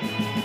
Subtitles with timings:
[0.00, 0.40] Здравейте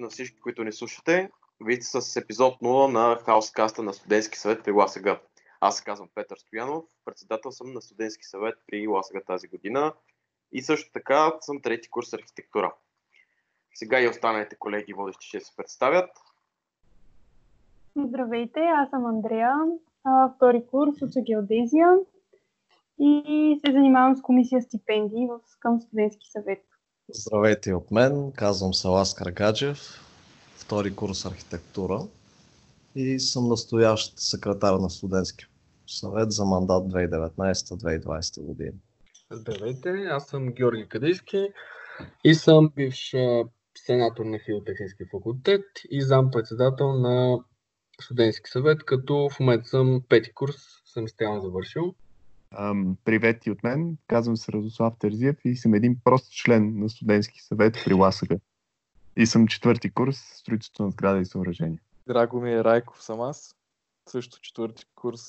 [0.00, 1.30] на всички, които ни слушате.
[1.64, 5.20] Вие сте с епизод 0 на Хаускаста на Студентски съвет при ЛАСАГА.
[5.60, 9.94] Аз се казвам Петър Стоянов, председател съм на Студентски съвет при ЛАСАГА тази година
[10.52, 12.74] и също така съм трети курс архитектура.
[13.74, 16.10] Сега и останалите колеги водещи ще се представят.
[17.96, 19.54] Здравейте, аз съм Андрея,
[20.36, 21.94] втори курс от геодезия
[22.98, 26.64] и се занимавам с комисия стипендии в към студентски съвет.
[27.08, 29.78] Здравейте от мен, казвам се Ласкар Гаджев,
[30.56, 32.00] втори курс архитектура
[32.94, 35.46] и съм настоящ секретар на студентски
[35.86, 38.72] съвет за мандат 2019-2020 година.
[39.30, 41.48] Здравейте, аз съм Георги Кадийски
[42.24, 43.14] и съм бивш
[43.78, 47.38] сенатор на Хидротехнически факултет и зам-председател на
[48.00, 51.94] студентски съвет, като в момента съм пети курс, съм изцяло завършил.
[52.54, 53.96] Um, привет и от мен.
[54.06, 58.36] Казвам се Радослав Терзиев и съм един прост член на студентски съвет при Ласага.
[59.16, 61.80] И съм четвърти курс строителство на сграда и съоръжения.
[62.06, 63.56] Драгомир Райков съм аз.
[64.08, 65.20] Също четвърти курс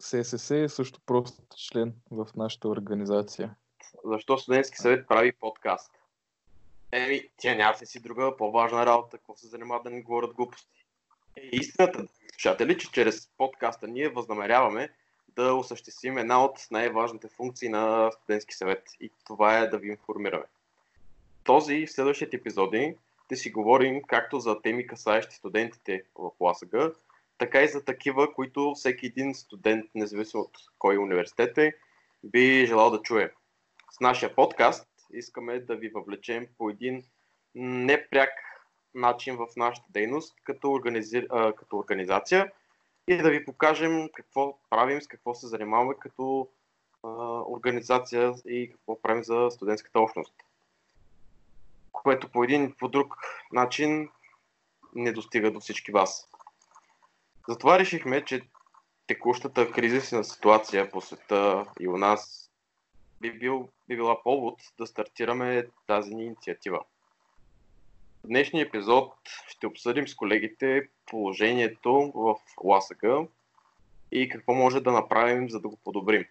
[0.00, 3.54] ССС, също прост член в нашата организация.
[4.04, 5.90] Защо студентски съвет прави подкаст?
[6.92, 10.84] Еми, тя няма си друга по-важна работа, какво се занимава да ни говорят глупости.
[11.36, 14.88] И истината, слушатели, че чрез подкаста ние възнамеряваме
[15.28, 18.82] да осъществим една от най-важните функции на студентски съвет.
[19.00, 20.44] И това е да ви информираме.
[21.44, 26.74] Този и в следващите епизоди ще си говорим както за теми касаещи студентите в ЛАСАГ,
[27.38, 31.72] така и за такива, които всеки един студент, независимо от кой университет е,
[32.24, 33.32] би желал да чуе.
[33.90, 37.04] С нашия подкаст искаме да ви въвлечем по един
[37.54, 38.30] непряк
[38.94, 41.26] начин в нашата дейност като, организи...
[41.56, 42.52] като организация
[43.08, 46.48] и да ви покажем какво правим, с какво се занимаваме като
[47.48, 50.34] организация и какво правим за студентската общност.
[51.92, 53.16] Което по един и по друг
[53.52, 54.10] начин
[54.94, 56.28] не достига до всички вас.
[57.48, 58.42] Затова решихме, че
[59.06, 62.41] текущата кризисна ситуация по света и у нас
[63.22, 66.80] би, бил, би била повод да стартираме тази ни инициатива.
[68.24, 69.14] В днешния епизод
[69.48, 73.26] ще обсъдим с колегите положението в ЛАСАГА
[74.12, 76.24] и какво може да направим, за да го подобрим.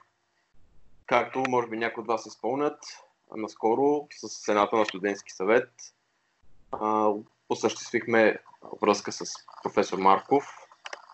[1.05, 2.79] Както може би някои от вас спомнят,
[3.35, 5.69] наскоро с Сената на студентски съвет
[7.49, 8.37] осъществихме
[8.81, 10.57] връзка с професор Марков,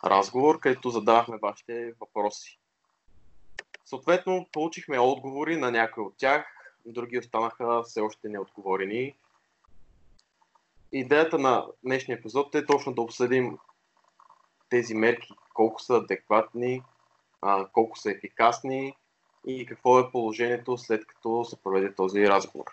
[0.04, 2.60] разговор, където задавахме вашите въпроси.
[3.90, 6.46] Съответно, получихме отговори на някои от тях,
[6.86, 9.16] други останаха все още неотговорени
[10.92, 13.58] идеята на днешния епизод е точно да обсъдим
[14.70, 16.84] тези мерки, колко са адекватни,
[17.74, 18.96] колко са ефикасни
[19.48, 22.66] и какво е положението след като се проведе този разговор.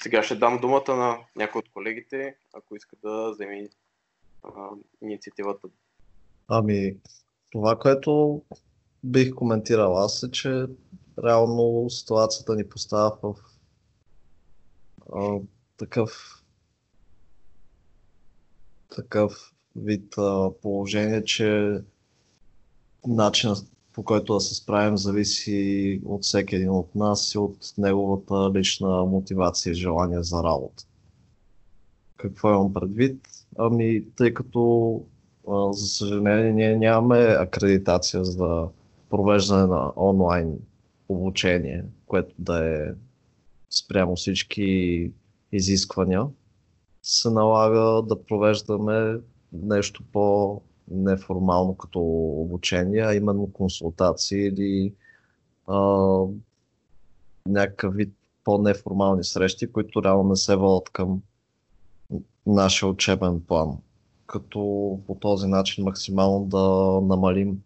[0.00, 3.68] Сега ще дам думата на някой от колегите, ако иска да вземе
[5.02, 5.68] инициативата.
[6.48, 6.96] Ами,
[7.52, 8.42] това, което
[9.04, 10.66] бих коментирал аз е, че
[11.24, 13.34] реално ситуацията ни поставя в
[15.12, 15.38] а,
[15.76, 16.42] такъв
[18.96, 21.80] такъв вид а, положение, че
[23.06, 28.58] начинът по който да се справим зависи от всеки един от нас и от неговата
[28.58, 30.84] лична мотивация и желание за работа.
[32.16, 33.28] Какво имам предвид?
[33.58, 35.02] Ами, тъй като
[35.48, 38.68] а, за съжаление ние нямаме акредитация за
[39.10, 40.58] провеждане на онлайн
[41.08, 42.94] обучение, което да е
[43.70, 45.12] спрямо всички
[45.52, 46.26] изисквания
[47.06, 49.20] се налага да провеждаме
[49.52, 52.00] нещо по-неформално като
[52.40, 54.94] обучение, а именно консултации или
[55.66, 55.76] а,
[57.46, 58.14] някакъв вид
[58.44, 61.22] по-неформални срещи, които реално не се водят към
[62.46, 63.78] нашия учебен план.
[64.26, 64.60] Като
[65.06, 66.60] по този начин максимално да
[67.06, 67.62] намалим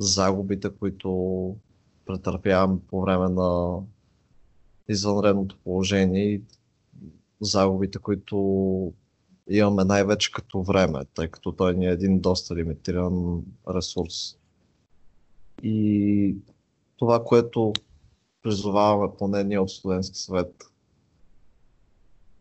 [0.00, 1.56] загубите, които
[2.06, 3.80] претърпяваме по време на
[4.88, 6.42] извънредното положение и
[7.40, 8.92] загубите, които
[9.50, 14.38] имаме най-вече като време, тъй като той ни е един доста лимитиран ресурс.
[15.62, 16.36] И
[16.96, 17.72] това, което
[18.42, 20.64] призоваваме поне ние от студентски съвет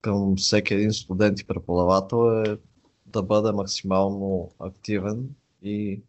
[0.01, 2.57] към всеки един студент и преподавател е
[3.06, 5.29] да бъде максимално активен
[5.63, 6.01] и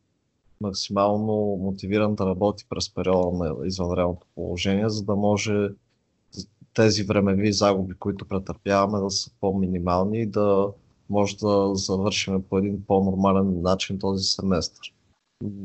[0.61, 5.69] максимално мотивиран да работи през периода на извънредното положение, за да може
[6.75, 10.73] тези времеви загуби, които претърпяваме, да са по-минимални и да
[11.11, 14.95] може да завършим по един по-нормален начин този семестър.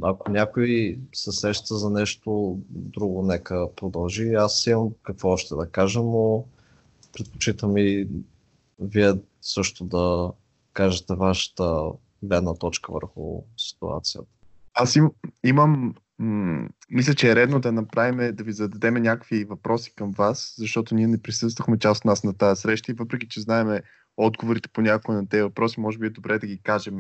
[0.02, 4.34] Ако някой се сеща за нещо друго, нека продължи.
[4.34, 6.46] Аз имам какво още да кажа, но
[7.14, 8.08] предпочитам и
[8.80, 10.32] вие също да
[10.74, 11.90] кажете вашата
[12.24, 14.35] гледна точка върху ситуацията.
[14.76, 15.10] Аз им,
[15.44, 20.54] имам, м- мисля, че е редно да направим, да ви зададем някакви въпроси към вас,
[20.58, 23.82] защото ние не присъствахме част от нас на тази среща и въпреки, че знаеме
[24.18, 27.00] отговорите по някои на тези въпроси, може би е добре да ги кажем.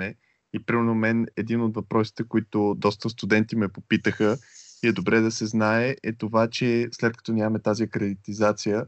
[0.53, 4.37] И примерно мен един от въпросите, които доста студенти ме попитаха
[4.83, 8.85] и е добре да се знае, е това, че след като нямаме тази акредитизация,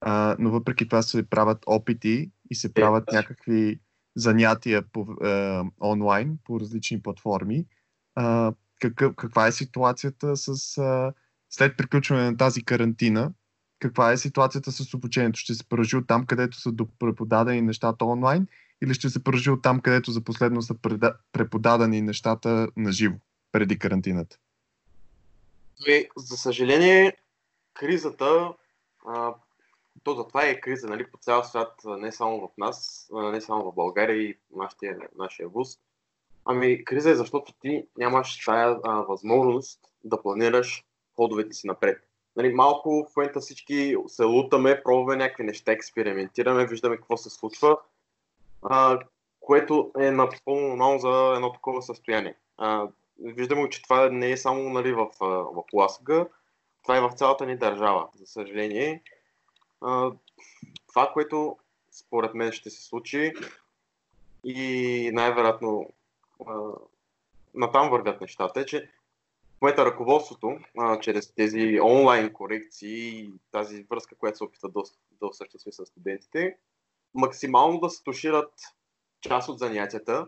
[0.00, 3.80] а, но въпреки това се правят опити и се правят е, някакви
[4.16, 7.66] занятия по, е, онлайн по различни платформи.
[8.80, 11.12] Какъв, каква е ситуацията с а,
[11.50, 13.32] след приключване на тази карантина?
[13.78, 15.40] Каква е ситуацията с обучението?
[15.40, 18.46] Ще се продължи от там, където са преподадени нещата онлайн
[18.82, 20.74] или ще се продължи от там, където за последно са
[21.32, 23.16] преподадени нещата на живо
[23.52, 24.38] преди карантината?
[25.86, 27.16] Ами, за съжаление,
[27.74, 28.52] кризата
[29.06, 29.34] а,
[30.02, 33.74] то затова е криза нали, по цял свят, не само в нас, не само в
[33.74, 35.78] България и нашия, нашия вуз.
[36.44, 40.84] Ами криза е защото ти нямаш тая а, възможност да планираш
[41.16, 42.02] ходовете си напред.
[42.36, 47.76] Нали, малко в момента всички се лутаме, пробваме някакви неща, експериментираме, виждаме какво се случва,
[48.62, 48.98] а,
[49.40, 52.34] което е напълно нормално за едно такова състояние.
[52.58, 56.26] А, виждаме, че това не е само нали, в, в Ласга,
[56.82, 59.02] това е в цялата ни държава, за съжаление
[60.88, 61.56] това, което
[61.90, 63.32] според мен ще се случи
[64.44, 65.90] и най-вероятно
[67.54, 68.90] натам вървят нещата, е, че
[69.58, 74.82] в момента ръководството, а, чрез тези онлайн корекции и тази връзка, която се опита да,
[75.10, 76.56] да осъществи с студентите,
[77.14, 78.52] максимално да се тушират
[79.20, 80.26] част от занятията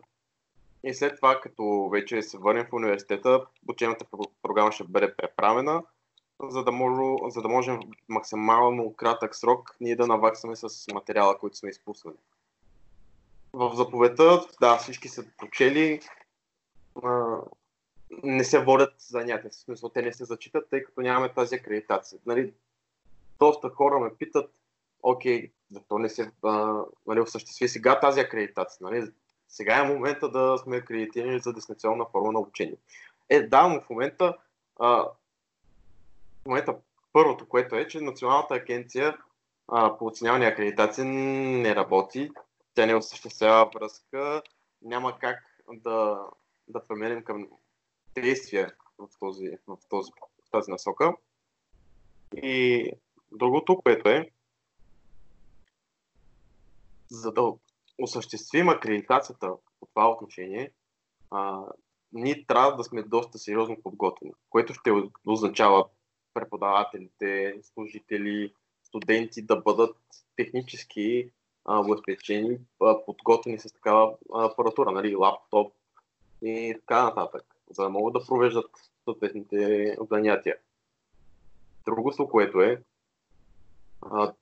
[0.85, 4.07] и след това, като вече се върнем в университета, учебната
[4.43, 5.83] програма ще бъде преправена
[6.43, 11.39] за да, може, за да можем в максимално кратък срок ние да наваксаме с материала,
[11.39, 12.17] който сме изпуснали.
[13.55, 16.01] В заповедта, да, всички са прочели,
[17.03, 17.37] а,
[18.23, 22.19] не се водят занятия, в смисъл те не се зачитат, тъй като нямаме тази акредитация.
[22.27, 22.53] Нали,
[23.39, 24.51] доста хора ме питат,
[25.03, 28.79] окей, защо не се а, нали, осъществи сега тази акредитация?
[28.81, 29.11] Нали?
[29.49, 32.77] Сега е момента да сме акредитирани за дистанционна форма на обучение.
[33.29, 34.37] Е, да, но в момента
[34.81, 34.89] а,
[36.43, 36.77] в момента
[37.13, 39.17] първото, което е, че Националната агенция
[39.69, 42.31] а, по оценяване и акредитация не работи,
[42.75, 44.43] тя не осъществява връзка,
[44.83, 46.27] няма как да,
[46.69, 47.49] да премерим към
[48.15, 50.11] действия в, този, в, този,
[50.47, 51.13] в тази насока.
[52.37, 52.91] И
[53.33, 54.31] другото, което е,
[57.11, 57.53] за да
[57.99, 60.73] осъществим акредитацията по това отношение,
[61.31, 61.63] а,
[62.13, 64.93] ние трябва да сме доста сериозно подготвени, което ще
[65.27, 65.89] означава
[66.35, 69.97] преподавателите, служители, студенти да бъдат
[70.37, 71.31] технически
[71.65, 72.59] обезпечени,
[73.07, 75.73] подготвени с такава апаратура, нали, лаптоп
[76.43, 78.71] и така нататък, за да могат да провеждат
[79.05, 80.57] съответните занятия.
[81.85, 82.83] Другото, което е,
[84.03, 84.33] а,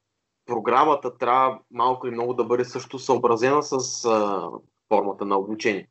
[0.47, 4.51] програмата трябва малко или много да бъде също съобразена с а,
[4.89, 5.89] формата на обучение.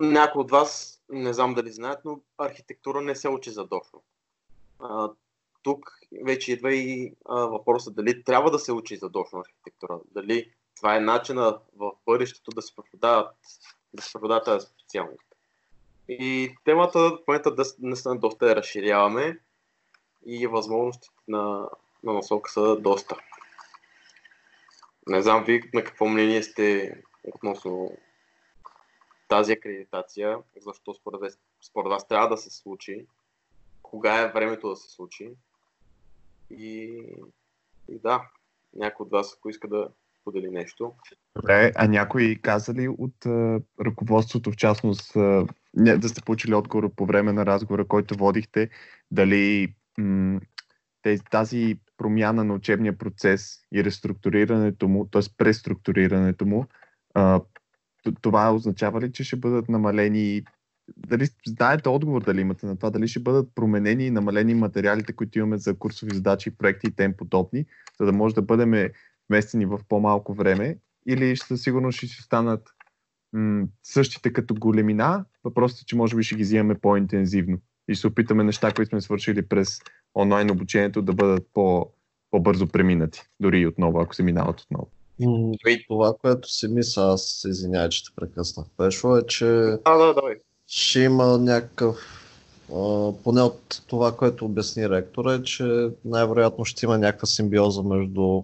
[0.00, 4.02] Някои от вас не знам дали знаят, но архитектура не се учи задочно.
[5.66, 10.96] Тук вече идва и а, въпроса дали трябва да се учи задочно архитектура, дали това
[10.96, 13.36] е начина в бъдещето да се преподават,
[13.94, 14.66] да се преподават тази.
[16.08, 19.38] И темата в момента да, наистина доста я разширяваме
[20.26, 21.68] и възможностите на,
[22.02, 23.16] на насока са доста.
[25.06, 26.94] Не знам ви на какво мнение сте
[27.24, 27.96] относно
[29.28, 33.06] тази акредитация, защо според според вас трябва да се случи,
[33.82, 35.30] кога е времето да се случи.
[36.50, 37.02] И,
[37.88, 38.22] и да,
[38.74, 39.88] някой от вас, ако иска да
[40.24, 40.92] подели нещо.
[41.36, 46.94] Добре, а някой каза ли от а, ръководството, в частност, а, да сте получили отговор
[46.94, 48.70] по време на разговора, който водихте,
[49.10, 50.40] дали м-
[51.30, 55.22] тази промяна на учебния процес и реструктурирането му, т.е.
[55.38, 56.66] преструктурирането му,
[57.14, 57.40] а,
[58.20, 60.44] това означава ли, че ще бъдат намалени
[60.96, 65.38] дали знаете отговор дали имате на това, дали ще бъдат променени и намалени материалите, които
[65.38, 67.64] имаме за курсови задачи, проекти и тем подобни,
[68.00, 68.90] за да може да бъдем
[69.30, 70.78] вместени в по-малко време,
[71.08, 72.68] или ще сигурно ще си станат
[73.32, 78.00] м- същите като големина, въпросът е, че може би ще ги взимаме по-интензивно и ще
[78.00, 79.80] се опитаме неща, които сме свършили през
[80.14, 81.90] онлайн обучението да бъдат по-
[82.30, 84.90] по-бързо преминати, дори и отново, ако се минават отново.
[85.20, 85.52] М,
[85.88, 89.46] Това, което си мисля, аз се извинявай, че те прекъснах, Пешо, е, че
[89.84, 90.34] А, да, давай.
[90.66, 91.96] Ще има някакъв,
[93.24, 98.42] поне от това, което обясни ректора, е, че най-вероятно ще има някаква симбиоза между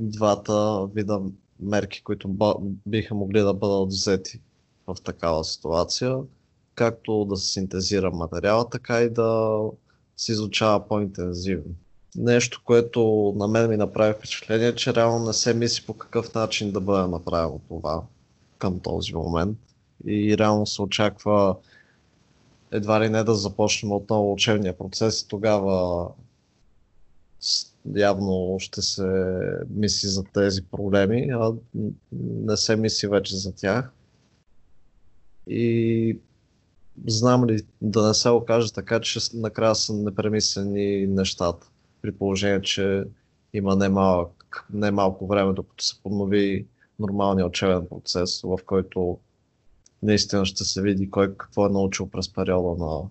[0.00, 1.20] двата вида
[1.60, 2.30] мерки, които
[2.86, 4.40] биха могли да бъдат взети
[4.86, 6.18] в такава ситуация,
[6.74, 9.60] както да се синтезира материала, така и да
[10.16, 11.74] се изучава по-интензивно.
[12.16, 16.72] Нещо, което на мен ми направи впечатление, че реално не се мисли по какъв начин
[16.72, 18.02] да бъде направено това
[18.58, 19.58] към този момент.
[20.06, 21.56] И реално се очаква
[22.70, 26.08] едва ли не да започнем отново учебния процес и тогава
[27.96, 29.32] явно ще се
[29.70, 31.52] мисли за тези проблеми, а
[32.12, 33.92] не се мисли вече за тях.
[35.46, 36.18] И
[37.06, 41.66] знам ли да не се окаже така, че накрая са непремислени нещата,
[42.02, 43.04] при положение, че
[43.52, 46.66] има немалък, немалко време, докато се поднови
[46.98, 49.18] нормалния учебен процес, в който
[50.02, 53.08] наистина ще се види кой какво е научил през периода на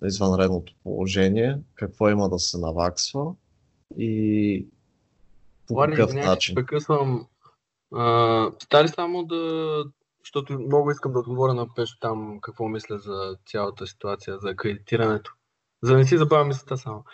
[0.00, 3.34] на извънредното положение, какво има да се наваксва
[3.98, 4.66] и
[5.68, 6.54] по Влади, какъв извинявай, че начин.
[6.54, 7.26] прекъсвам.
[7.94, 9.84] А, Стали само да...
[10.24, 15.32] Защото много искам да отговоря на Пешо там какво мисля за цялата ситуация, за акредитирането.
[15.82, 17.04] За да не си забравя мисълта само.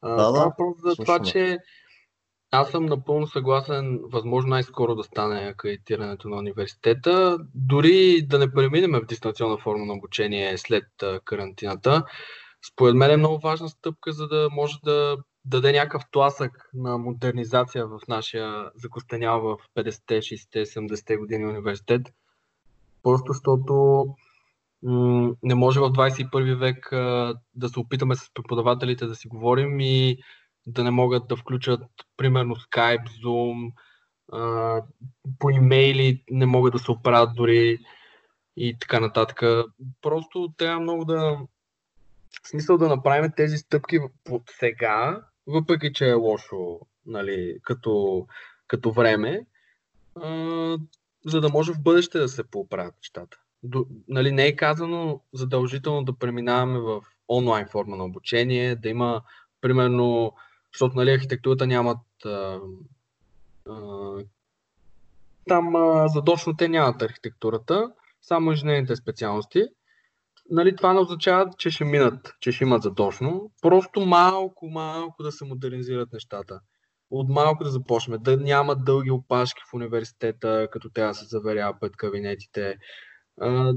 [0.00, 1.24] А, Да, да, става въпрос за това, слушаме.
[1.24, 1.58] че
[2.50, 8.92] аз съм напълно съгласен, възможно най-скоро да стане акредитирането на университета, дори да не преминем
[8.92, 10.84] в дистанционна форма на обучение след
[11.24, 12.04] карантината.
[12.72, 17.86] Според мен е много важна стъпка, за да може да даде някакъв тласък на модернизация
[17.86, 22.02] в нашия закостенял в 50-те, 60-те, 70-те години университет.
[23.02, 24.04] Просто защото
[24.82, 29.80] м- не може в 21 век а, да се опитаме с преподавателите да си говорим
[29.80, 30.18] и
[30.68, 31.80] да не могат да включат,
[32.16, 33.72] примерно, Skype, Zoom,
[35.38, 37.78] по имейли не могат да се оправят дори
[38.56, 39.42] и така нататък.
[40.02, 41.38] Просто трябва много да
[42.46, 48.26] смисъл да направим тези стъпки по сега, въпреки че е лошо нали, като,
[48.66, 49.46] като време,
[50.22, 50.78] а,
[51.26, 53.38] за да може в бъдеще да се поправят нещата.
[53.62, 59.22] До, нали, не е казано задължително да преминаваме в онлайн форма на обучение, да има,
[59.60, 60.32] примерно,
[60.72, 62.60] защото нали, архитектурата нямат а,
[63.70, 64.16] а,
[65.48, 69.62] там а, задочно те нямат архитектурата, само инженерните специалности.
[70.50, 73.50] Нали, това не означава, че ще минат, че ще имат задочно.
[73.62, 76.60] Просто малко, малко да се модернизират нещата.
[77.10, 78.18] От малко да започнем.
[78.22, 82.76] Да няма дълги опашки в университета, като да се заверява пред кабинетите.
[83.40, 83.72] А,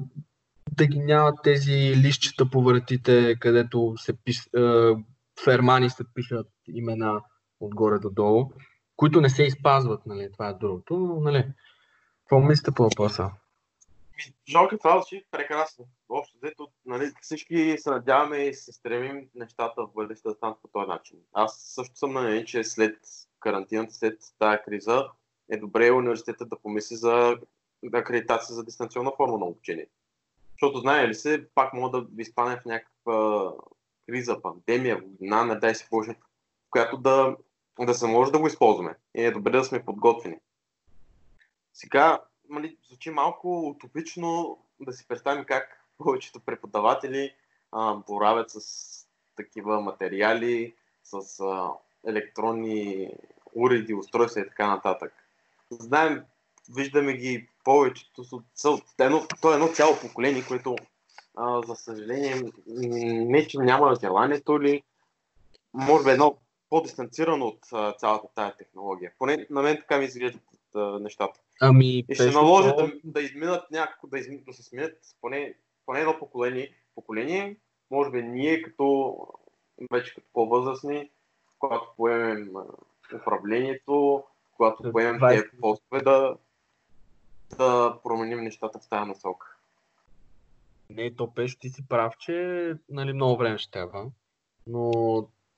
[0.71, 4.95] да ги няма тези лищчета по вратите, където се пиш, а,
[5.43, 7.21] фермани се пишат имена
[7.59, 8.51] отгоре до долу,
[8.95, 11.53] които не се изпазват, нали, това е другото, но, нали,
[12.19, 13.31] какво мислите по въпроса?
[14.49, 15.85] Жалко, това звучи прекрасно.
[16.09, 20.67] Общо взето, нали, всички се надяваме и се стремим нещата в бъдеще да станат по
[20.67, 21.17] този начин.
[21.33, 22.97] Аз също съм на мнение, че след
[23.39, 25.07] карантината, след тази криза,
[25.49, 27.37] е добре университетът да помисли за
[27.93, 29.87] акредитация за дистанционна форма на обучение.
[30.51, 33.51] Защото знае ли се, пак мога да ви стане в някаква
[34.11, 37.35] криза, пандемия, война, не дай се Боже, в която да,
[37.79, 38.95] да се може да го използваме.
[39.15, 40.37] И е добре да сме подготвени.
[41.73, 47.33] Сега, нали, звучи малко утопично да си представим как повечето преподаватели
[47.71, 48.59] а, боравят с
[49.35, 51.69] такива материали, с а,
[52.07, 53.09] електронни
[53.55, 55.13] уреди, устройства и така нататък.
[55.69, 56.23] Знаем,
[56.75, 58.81] виждаме ги повечето, са-
[59.41, 60.75] то е едно цяло поколение, което
[61.41, 62.35] а, за съжаление
[62.67, 64.83] не, че няма желанието ли,
[65.73, 66.37] може би едно
[66.69, 69.11] по-дистанцирано от а, цялата тая технология.
[69.19, 70.43] Поне на мен така ми изглеждат
[70.75, 71.39] а, нещата.
[71.61, 75.53] Ами, И ще наложи да, да изминат някакво, да, изми, да се сменят поне,
[75.85, 77.57] поне едно поколение, поколение,
[77.91, 79.17] може би ние като
[79.91, 81.09] вече като по-възрастни,
[81.59, 82.49] когато поемем
[83.15, 86.35] управлението, когато поемем 20 тези постове, да,
[87.57, 89.50] да променим нещата в тази насока.
[90.95, 94.05] Не, то Пешо, ти си прав, че нали, много време ще трябва.
[94.67, 94.91] Но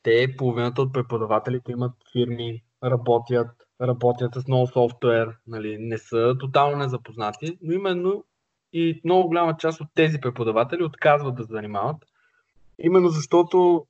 [0.03, 6.77] те, половината от преподавателите имат фирми, работят, работят с много софтуер, нали, не са тотално
[6.77, 8.23] незапознати, но именно
[8.73, 11.97] и много голяма част от тези преподаватели отказват да занимават,
[12.79, 13.87] именно защото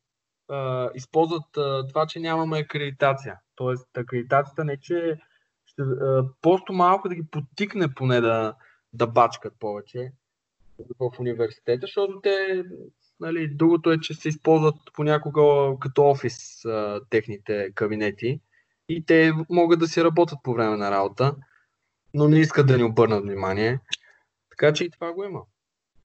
[0.50, 3.40] а, използват а, това, че нямаме акредитация.
[3.56, 5.20] Тоест, акредитацията не че
[5.66, 8.56] ще, а, просто малко да ги потикне поне да,
[8.94, 10.12] да бачкат повече
[11.00, 12.64] в университета, защото те,
[13.20, 18.40] нали, другото е, че се използват понякога като офис а, техните кабинети
[18.90, 21.36] и те могат да си работят по време на работа,
[22.14, 23.80] но не искат да ни обърнат внимание.
[24.50, 25.42] Така че и това го има.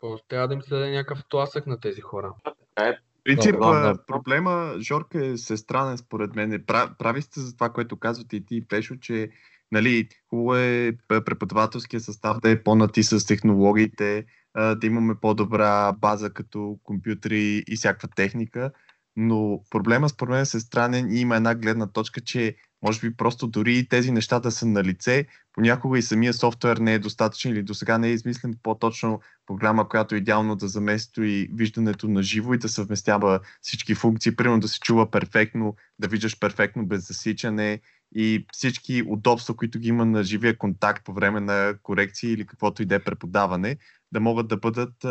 [0.00, 2.34] Просто трябва да им се даде някакъв тласък на тези хора.
[2.80, 2.92] Е.
[3.24, 4.06] принцип, Да, да, а, да.
[4.06, 6.50] проблема, Жорка, е всестранен според мен.
[6.50, 9.30] Пра- Прави сте за това, което казвате и ти, и Пешо, че
[9.72, 14.24] нали, хубаво е преподавателския състав да е по-нати с технологиите,
[14.58, 18.70] да имаме по-добра база като компютри и всякаква техника,
[19.16, 23.46] но проблема според мен е всестранен и има една гледна точка, че може би просто
[23.46, 27.52] дори и тези неща да са на лице, понякога и самия софтуер не е достатъчен
[27.52, 32.22] или до сега не е измислен по-точно програма, която е идеално да замести виждането на
[32.22, 37.08] живо и да съвместява всички функции, примерно да се чува перфектно, да виждаш перфектно без
[37.08, 37.80] засичане
[38.14, 42.82] и всички удобства, които ги има на живия контакт по време на корекции или каквото
[42.82, 43.76] и да е преподаване,
[44.12, 45.06] да могат да бъдат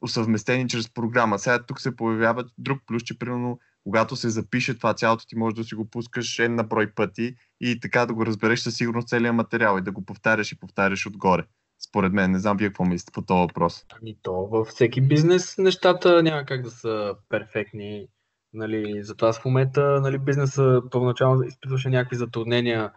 [0.00, 1.38] усъвместени чрез програма.
[1.38, 5.56] Сега тук се появява друг плюс, че примерно когато се запише това цялото, ти можеш
[5.56, 9.34] да си го пускаш една брой пъти и така да го разбереш със сигурност целият
[9.34, 11.44] материал и да го повтаряш и повтаряш отгоре.
[11.88, 13.84] Според мен, не знам вие какво мислите по този въпрос.
[14.00, 18.06] Ами то във всеки бизнес нещата няма как да са перфектни.
[18.52, 22.92] Нали, затова в момента нали, бизнеса първоначално изпитваше някакви затруднения,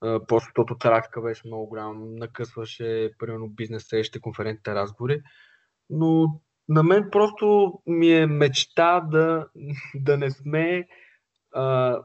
[0.00, 5.22] просто защото трафика беше много голям, накъсваше примерно бизнес срещи, конферентните разговори.
[5.90, 9.48] Но на мен просто ми е мечта да,
[9.94, 10.86] да не сме
[11.54, 11.96] а,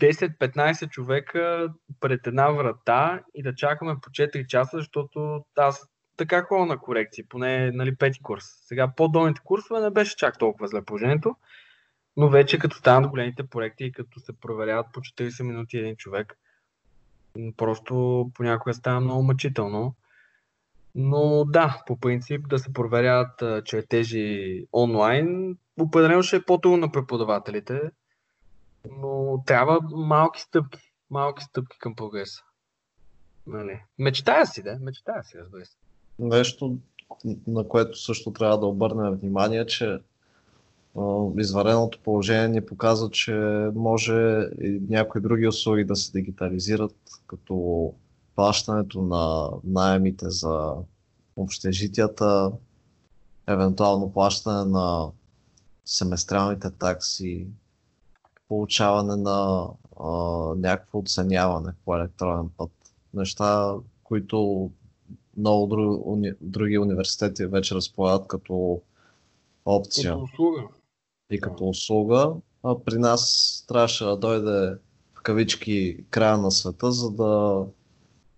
[0.00, 1.68] 10-15 човека
[2.00, 7.28] пред една врата и да чакаме по 4 часа, защото аз така ходя на корекции,
[7.28, 8.44] поне нали, пети курс.
[8.44, 11.36] Сега по-долните курсове не беше чак толкова зле положението,
[12.16, 16.34] но вече като станат големите проекти и като се проверяват по 40 минути един човек,
[17.56, 19.94] просто понякога става много мъчително.
[20.94, 26.92] Но да, по принцип да се проверяват а, чертежи онлайн, определено ще е по-трудно на
[26.92, 27.80] преподавателите,
[28.98, 32.42] но трябва малки стъпки, малки стъпки към прогреса.
[33.46, 33.82] Нали?
[33.98, 35.76] Мечтая си, да, мечтая си, разбира се.
[36.18, 36.78] Нещо,
[37.46, 39.98] на което също трябва да обърнем внимание, че
[40.98, 43.32] а, извънредното положение ни показва, че
[43.74, 47.92] може и някои други услуги да се дигитализират, като
[48.34, 50.72] плащането на найемите за
[51.36, 52.52] общежитията,
[53.46, 55.10] евентуално плащане на
[55.84, 57.46] семестралните такси,
[58.48, 59.68] получаване на
[60.00, 60.08] а,
[60.56, 62.70] някакво оценяване по електронен път.
[63.14, 64.70] Неща, които
[65.36, 68.80] много други, уни, други университети вече разполагат като
[69.64, 70.62] опция Като услуга.
[71.30, 72.32] И като услуга.
[72.62, 74.78] А при нас трябваше да дойде
[75.14, 77.64] в кавички края на света, за да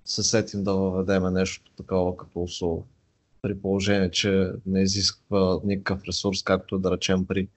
[0.05, 2.83] се сетим да въведеме нещо такова като услуга.
[3.43, 7.49] При положение, че не изисква никакъв ресурс, както да речем при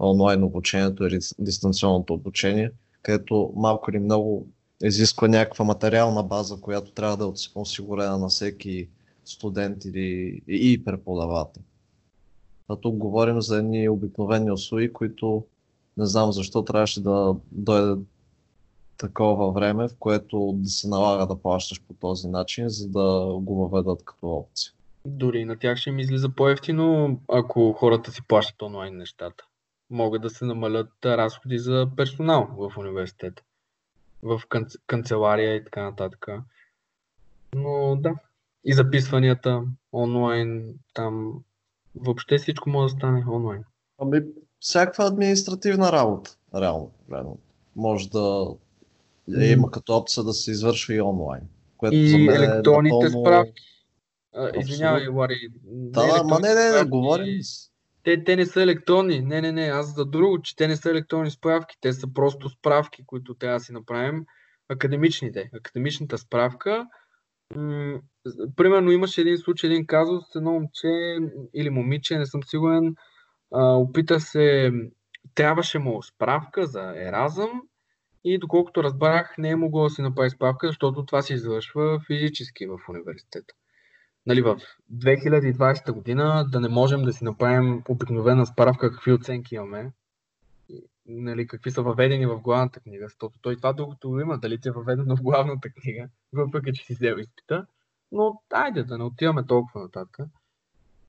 [0.00, 2.70] онлайн обучението или дистанционното обучение,
[3.02, 4.46] където малко или много
[4.84, 8.88] изисква някаква материална база, която трябва да е осигурена на всеки
[9.24, 11.62] студент или и преподавател.
[12.68, 15.44] А тук говорим за едни обикновени услуги, които
[15.96, 18.02] не знам защо трябваше да дойде
[18.96, 23.54] такова време, в което да се налага да плащаш по този начин, за да го
[23.54, 24.72] въведат като опция.
[25.06, 29.44] Дори на тях ще им излиза по-ефтино, ако хората си плащат онлайн нещата.
[29.90, 33.42] Могат да се намалят разходи за персонал в университета,
[34.22, 34.74] в канц...
[34.86, 36.26] канцелария и така нататък.
[37.54, 38.14] Но да,
[38.64, 41.42] и записванията онлайн, там
[41.94, 43.64] въобще всичко може да стане онлайн.
[43.98, 44.20] Ами,
[44.60, 47.38] всякаква административна работа, реално погледнато.
[47.76, 48.54] Може да
[49.38, 51.42] е, има като опция да се извършва и онлайн.
[51.76, 53.26] Което за И мен е електронните напълно...
[53.26, 53.62] справки.
[54.34, 55.08] А, Извинявай.
[55.08, 55.48] Лари.
[55.64, 57.40] Да, да, ма не, не, не, говорим.
[58.02, 59.20] Те, те не са електронни.
[59.20, 59.62] Не, не, не.
[59.62, 61.76] Аз за друго, че те не са електронни справки.
[61.80, 64.26] Те са просто справки, които трябва да си направим.
[64.68, 65.50] Академичните.
[65.54, 66.86] Академичната справка.
[68.56, 71.18] Примерно имаше един случай, един казус, едно момче
[71.54, 72.94] или момиче, не съм сигурен,
[73.54, 74.72] а, опита се,
[75.34, 77.50] трябваше му справка за Еразъм
[78.24, 82.66] и доколкото разбрах, не е могло да си направи справка, защото това се извършва физически
[82.66, 83.54] в университета.
[84.26, 84.56] Нали, в
[84.92, 89.92] 2020 година да не можем да си направим обикновена справка какви оценки имаме,
[91.06, 94.68] нали, какви са въведени в главната книга, защото той това другото го има, дали ти
[94.68, 97.66] е въведено в главната книга, въпреки че си взел изпита.
[98.12, 100.26] Но айде да не отиваме толкова нататък.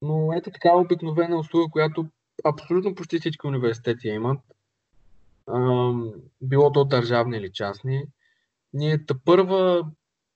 [0.01, 2.07] Но ето такава обикновена услуга, която
[2.43, 4.39] абсолютно почти всички университети имат.
[5.47, 8.03] Ам, било то държавни или частни.
[8.73, 9.91] Ние първа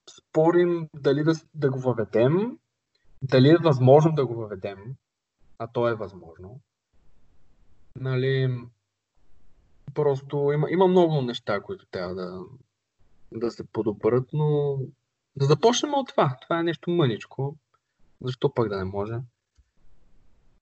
[0.09, 2.57] спорим дали да, да го въведем,
[3.21, 4.77] дали е възможно да го въведем,
[5.59, 6.59] а то е възможно.
[7.95, 8.57] Нали,
[9.93, 12.39] просто има, има много неща, които трябва да,
[13.31, 14.77] да се подобрят, но
[15.35, 16.37] да започнем от това.
[16.41, 17.55] Това е нещо мъничко.
[18.21, 19.13] Защо пък да не може?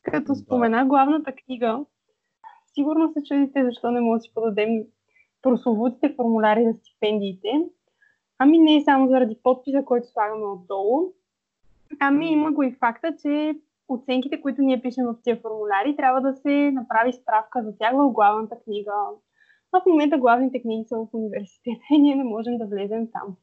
[0.03, 1.85] Като спомена главната книга,
[2.73, 4.69] сигурно се чудите защо не може да си подадем
[5.41, 7.47] прословутите формуляри за стипендиите.
[8.38, 11.13] Ами не е само заради подписа, който слагаме отдолу.
[11.99, 13.55] Ами има го и факта, че
[13.89, 18.11] оценките, които ние пишем в тия формуляри, трябва да се направи справка за тях в
[18.11, 18.91] главната книга.
[19.71, 23.35] А в момента главните книги са в университета и ние не можем да влезем там.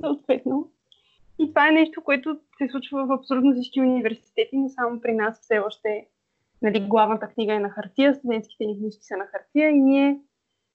[0.00, 0.70] Съответно.
[1.38, 5.40] И това е нещо, което се случва в абсолютно всички университети, но само при нас
[5.40, 6.06] все още
[6.62, 10.20] нали, главната книга е на хартия, студентските ни книжки са на хартия и ние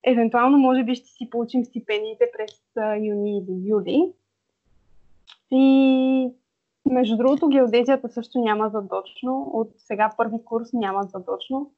[0.06, 2.52] евентуално може би ще си получим стипендиите през
[3.04, 4.14] юни или юли.
[5.52, 6.30] И
[6.92, 9.50] между другото, геодезията също няма задочно.
[9.54, 11.72] От сега първи курс няма задочно.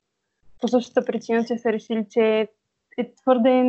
[0.61, 2.49] По същата причина, че са решили, че
[2.97, 3.63] е твърде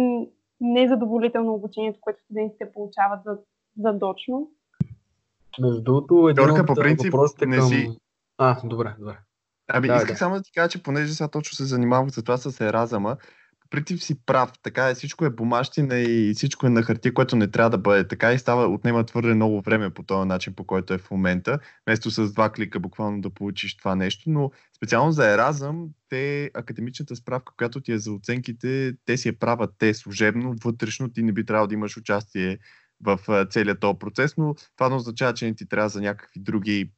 [0.60, 3.20] незадоволително обучението, което студентите получават
[3.78, 4.50] задочно.
[5.60, 7.68] Между другото, един Йорка, по принцип, въпросите не към...
[7.68, 7.98] си-
[8.38, 9.18] А, добре, добре.
[9.68, 10.16] Ами Да, исках да.
[10.16, 13.16] само да ти кажа, че понеже сега точно се занимавах за това с Еразъма,
[13.70, 14.52] принцип си прав.
[14.62, 18.08] Така е, всичко е бумащина и всичко е на хартия, което не трябва да бъде
[18.08, 21.58] така и става, отнема твърде много време по този начин, по който е в момента,
[21.86, 27.16] вместо с два клика буквално да получиш това нещо, но специално за Еразъм, те, академичната
[27.16, 31.32] справка, която ти е за оценките, те си я правят те служебно, вътрешно, ти не
[31.32, 32.58] би трябвало да имаш участие
[33.00, 33.18] в
[33.50, 36.90] целият този процес, но това не означава, че не ти трябва за някакви други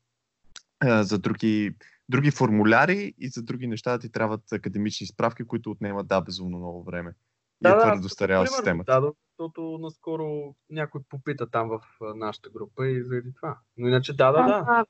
[0.85, 1.74] за други,
[2.11, 6.59] други формуляри и за други неща да ти трябват академични справки, които отнемат да безумно
[6.59, 7.14] много време.
[7.64, 9.01] И е твърде достаряла примерно, системата.
[9.01, 11.81] Да, защото наскоро някой попита там в
[12.16, 13.59] нашата група и заради това.
[13.77, 14.64] Но иначе да, да, да.
[14.68, 14.85] А,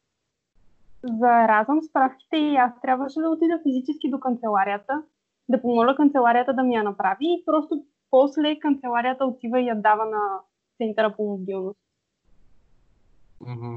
[1.04, 5.02] за разъм справките и аз трябваше да отида физически до канцеларията,
[5.48, 10.04] да помоля канцеларията да ми я направи и просто после канцеларията отива и я дава
[10.04, 10.20] на
[10.76, 11.78] Центъра по мобилност.
[13.40, 13.76] Мгм.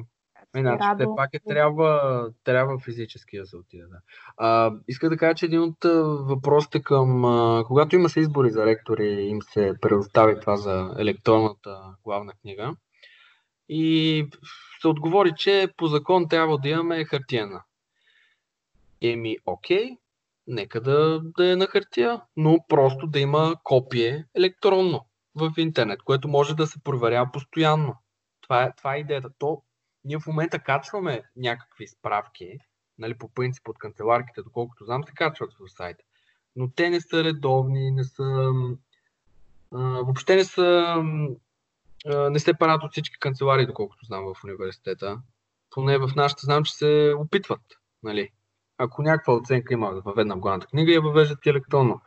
[0.57, 1.15] Иначе все Радо.
[1.15, 3.83] пак е трябва, трябва физически да се отиде.
[3.83, 3.99] Да.
[4.37, 5.77] А, иска да кажа, че един от
[6.27, 11.81] въпросите към, а, когато има се избори за ректори, им се предостави това за електронната
[12.03, 12.75] главна книга.
[13.69, 14.27] И
[14.81, 17.63] се отговори, че по закон трябва да имаме хартиена.
[19.01, 19.89] Еми, окей,
[20.47, 26.27] нека да, да е на хартия, но просто да има копие електронно в интернет, което
[26.27, 27.95] може да се проверява постоянно.
[28.41, 29.29] Това е, това е идеята.
[29.39, 29.61] То,
[30.05, 32.57] ние в момента качваме някакви справки,
[32.97, 36.03] нали, по принцип от канцеларките, доколкото знам, се качват в сайта.
[36.55, 38.51] Но те не са редовни, не са...
[39.71, 40.95] А, въобще не са...
[42.05, 45.21] А, не се правят от всички канцеларии, доколкото знам в университета.
[45.69, 47.61] Поне в нашата знам, че се опитват.
[48.03, 48.29] Нали.
[48.77, 52.01] Ако някаква оценка има въведена в главната книга, я въвеждат и електронно.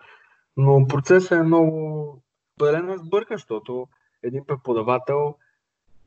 [0.56, 2.22] Но процесът е много
[2.59, 3.88] пълен сбъркан, защото
[4.22, 5.35] един преподавател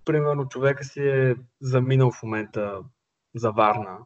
[0.10, 2.84] примерно човека си е заминал в момента
[3.36, 3.98] за Варна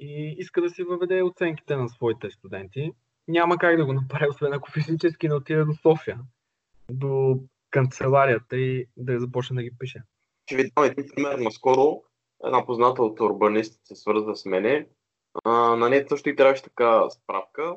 [0.00, 2.92] и иска да си въведе оценките на своите студенти.
[3.28, 6.18] Няма как да го направи, освен ако физически не отиде до София,
[6.90, 7.38] до
[7.70, 10.02] канцеларията и да започне да ги пише.
[10.46, 11.38] Ще ви дам един пример.
[11.38, 12.02] Наскоро
[12.44, 14.86] една позната от урбанист се свърза с мене.
[15.44, 17.76] А, на нея също и трябваше така справка,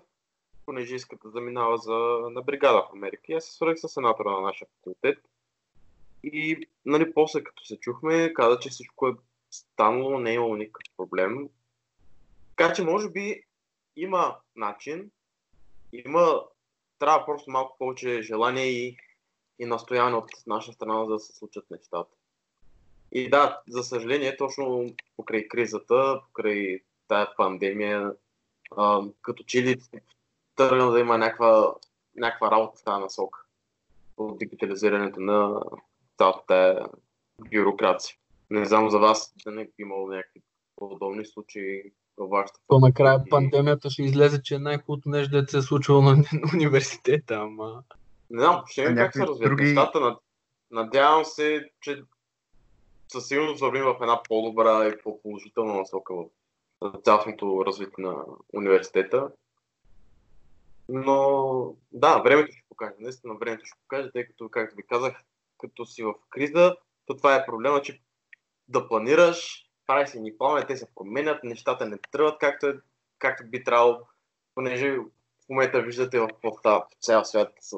[0.65, 1.97] понеже иска да заминава за,
[2.31, 3.33] на бригада в Америка.
[3.33, 5.17] Аз се свързах с сенатора на нашия факултет.
[6.33, 9.13] И нали, после като се чухме, каза, че всичко е
[9.51, 11.49] станало, не е имало никакъв проблем.
[12.55, 13.43] Така че може би
[13.95, 15.11] има начин,
[15.93, 16.41] има,
[16.99, 18.97] трябва просто малко повече желание и,
[19.59, 22.15] и настояване от наша страна, за да се случат нещата.
[23.11, 28.13] И да, за съжаление, точно покрай кризата, покрай тая пандемия,
[28.77, 29.77] а, като че ли
[30.55, 31.75] тръгна да има някаква,
[32.15, 33.45] някаква работа в тази насока
[34.15, 35.61] по дигитализирането на
[36.17, 36.87] цялата
[37.51, 38.15] бюрокрация.
[38.49, 40.41] Не знам за вас, да не е имало някакви
[40.75, 41.83] подобни случаи
[42.17, 45.61] във вашата То накрая И- пандемията ще излезе, че е най-хубавото нещо, да се е
[45.61, 46.23] случило на
[46.53, 47.83] университета, ама...
[48.29, 49.99] Не знам, ще видим как се развият други- нещата.
[49.99, 50.19] Над-
[50.71, 52.03] Надявам се, че
[53.11, 56.25] със сигурност вървим в една по-добра и по-положителна насока в
[56.81, 58.15] в цялостното развитие на
[58.53, 59.29] университета.
[60.89, 62.93] Но да, времето ще покаже.
[62.99, 65.21] Наистина времето ще покаже, тъй като, както ви казах,
[65.57, 68.01] като си в криза, то това е проблема, че
[68.67, 72.79] да планираш, прави си ни планове, те се променят, нещата не тръгват както, е,
[73.19, 73.99] както би трябвало,
[74.55, 74.99] понеже
[75.45, 77.77] в момента виждате в става по цял свят с, а,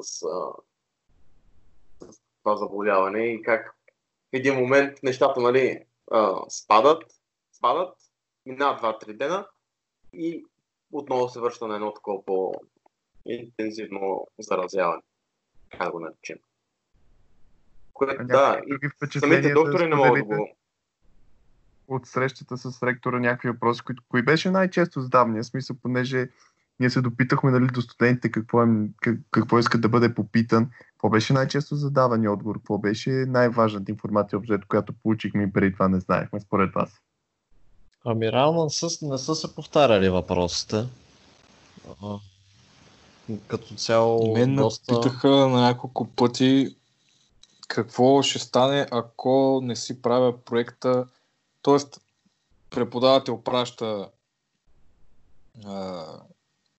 [2.10, 3.76] с това заболяване и как
[4.32, 7.04] в един момент нещата нали, а, спадат,
[7.52, 7.94] спадат,
[8.46, 9.48] минават 2-3 дена
[10.12, 10.44] и
[10.92, 15.02] отново се връща на едно такова по-интензивно заразяване.
[15.78, 16.38] Как го наречем.
[17.98, 18.60] Което, да,
[19.14, 20.48] и самите доктори не могат да го...
[21.88, 26.28] от срещата с ректора някакви въпроси, които кои беше най-често задавания, смисъл, понеже
[26.80, 30.70] ние се допитахме нали, до студентите какво, им, как, какво искат да бъде попитан.
[30.92, 32.56] Какво беше най-често задавани отговор?
[32.56, 36.90] Какво беше най-важната информация, обзето, която получихме и преди това не знаехме, според вас?
[38.04, 40.86] Ами реално не са, не са се повтаряли въпросите.
[42.02, 42.16] А,
[43.46, 44.94] Като цяло Мен ме доста...
[44.94, 46.76] питаха на няколко пъти
[47.68, 51.06] какво ще стане, ако не си правя проекта.
[51.62, 52.00] Тоест,
[52.70, 54.10] преподавател праща
[55.66, 56.04] а,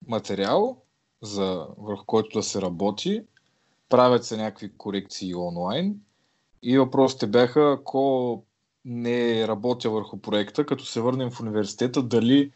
[0.07, 0.81] материал,
[1.21, 3.23] за, върху който да се работи,
[3.89, 5.95] правят се някакви корекции онлайн
[6.63, 8.43] и въпросите бяха, ако
[8.85, 12.51] не работя върху проекта, като се върнем в университета, дали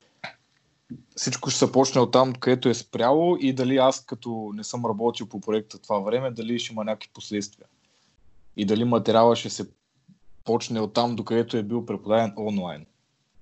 [1.15, 4.85] всичко ще се почне от там, където е спряло и дали аз, като не съм
[4.85, 7.67] работил по проекта това време, дали ще има някакви последствия.
[8.57, 9.69] И дали материала ще се
[10.43, 12.85] почне от там, докъдето е бил преподаден онлайн.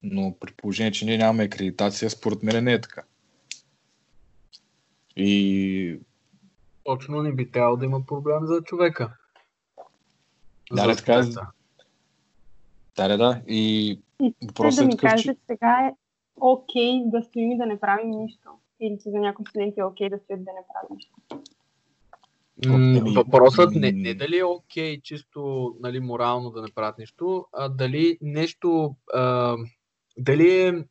[0.03, 3.03] Но при положение, че ние нямаме акредитация, според мен не е така.
[5.15, 5.99] И
[6.83, 9.13] Точно не би трябвало да има проблем за човека.
[10.71, 11.21] Да, За да, така е.
[12.95, 13.41] да, да, да.
[13.47, 13.89] И
[14.21, 15.93] И Въпросът да е ми такъв, кажете, че- сега е
[16.37, 18.49] окей да стоим и да не правим нищо.
[18.79, 21.11] Или че за някои студенти е окей да стоят да не правят нищо.
[22.67, 27.69] М, Въпросът не, не дали е окей чисто нали, морално да не правят нищо, а
[27.69, 29.55] дали нещо, а,
[30.17, 30.85] дали е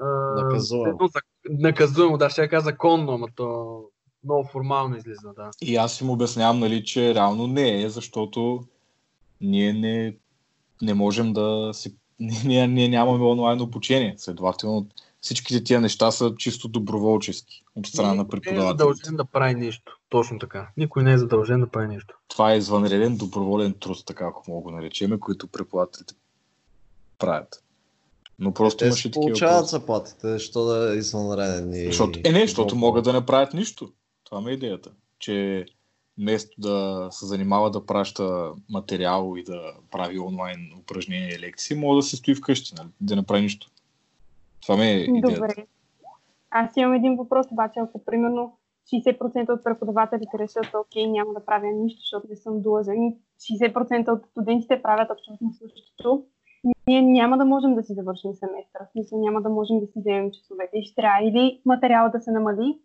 [0.00, 0.06] а,
[0.42, 0.98] Наказуемо.
[1.50, 3.80] наказуемо, да, ще я кажа законно, ама то
[4.24, 5.50] много формално излиза, да.
[5.62, 8.64] И аз им обяснявам, нали, че реално не е, защото
[9.40, 10.16] ние не,
[10.82, 11.96] не можем да си...
[12.44, 14.14] Ние, ние нямаме онлайн обучение.
[14.18, 14.86] Следователно,
[15.20, 18.78] всичките тия неща са чисто доброволчески от страна на Никой не е преподавателите.
[18.78, 19.98] задължен да прави нищо.
[20.08, 20.68] Точно така.
[20.76, 22.14] Никой не е задължен да прави нищо.
[22.28, 26.14] Това е извънреден доброволен труд, така ако мога го наречем, които преподавателите
[27.18, 27.62] правят.
[28.38, 31.86] Но просто Те имаше такива получават заплатите, що да е извънреден и...
[31.86, 33.92] Защото, е, не, защото могат да не правят нищо.
[34.24, 34.90] Това ми е идеята.
[35.18, 35.66] Че
[36.18, 41.96] вместо да се занимава да праща материал и да прави онлайн упражнения и лекции, може
[41.96, 42.88] да се стои вкъщи, нали?
[43.00, 43.70] да не прави нищо.
[44.62, 45.34] Това ми е идеята.
[45.34, 45.66] Добре.
[46.50, 48.56] Аз имам един въпрос, обаче ако примерно
[48.92, 54.12] 60% от преподавателите решат, окей, няма да правя нищо, защото не съм длъжен и 60%
[54.12, 56.24] от студентите правят абсолютно същото,
[56.86, 58.86] ние няма да можем да си завършим семестъра.
[58.88, 60.78] В смисъл няма да можем да си вземем часовете.
[60.78, 62.78] И ще трябва или материала да се намали,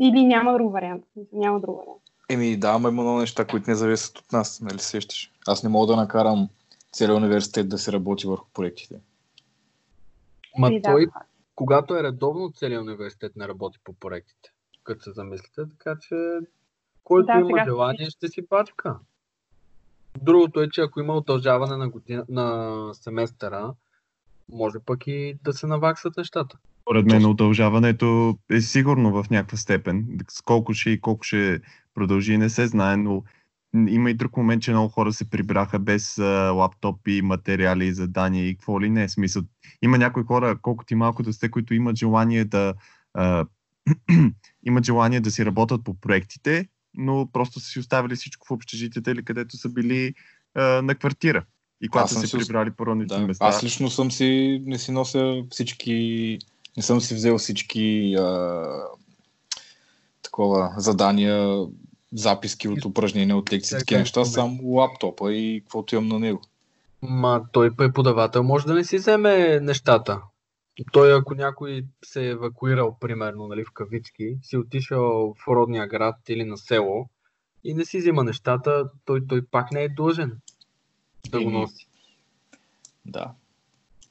[0.00, 1.04] или няма друг вариант.
[1.32, 2.02] Няма друг вариант.
[2.30, 5.32] Еми да, ама има много неща, които не зависят от нас, нали се сещаш?
[5.46, 6.48] Аз не мога да накарам
[6.92, 8.94] целият университет да се работи върху проектите.
[10.58, 11.06] Ма И да, той,
[11.54, 14.52] когато е редовно, целият университет не работи по проектите,
[14.84, 16.38] като се замислите, така че
[17.04, 18.98] който Да, има желание ще си бачка.
[20.22, 23.74] Другото е, че ако има удължаване на, година, на семестъра,
[24.52, 26.58] може пък и да се наваксат нещата.
[26.82, 30.18] Според мен удължаването е сигурно в някаква степен.
[30.44, 31.60] Колко ще и колко ще
[31.94, 33.22] продължи, не се знае, но
[33.74, 38.54] има и друг момент, че много хора се прибраха без а, лаптопи, материали, задания и
[38.56, 39.08] какво ли не.
[39.08, 39.42] Смисъл,
[39.82, 42.74] има някои хора, колкото и малко да сте, които имат желание да
[43.14, 43.46] а,
[44.66, 49.10] имат желание да си работят по проектите, но просто са си оставили всичко в общежитията
[49.10, 50.14] или където са били
[50.54, 51.44] а, на квартира.
[51.80, 53.26] И когато са си се ос- прибрали по родните Да.
[53.26, 53.46] места.
[53.46, 56.38] Аз лично съм си, не си нося всички,
[56.76, 58.64] не съм си взел всички а,
[60.22, 61.66] такова задания,
[62.14, 64.34] записки от упражнения, от лекции, такива неща, момент.
[64.34, 66.40] само лаптопа и каквото имам на него.
[67.02, 70.20] Ма той преподавател може да не си вземе нещата.
[70.92, 76.16] Той, ако някой се е евакуирал, примерно, нали, в кавички, си отишъл в родния град
[76.28, 77.08] или на село
[77.64, 80.40] и не си взима нещата, той, той пак не е длъжен
[81.30, 81.86] да го носи.
[83.06, 83.32] Да.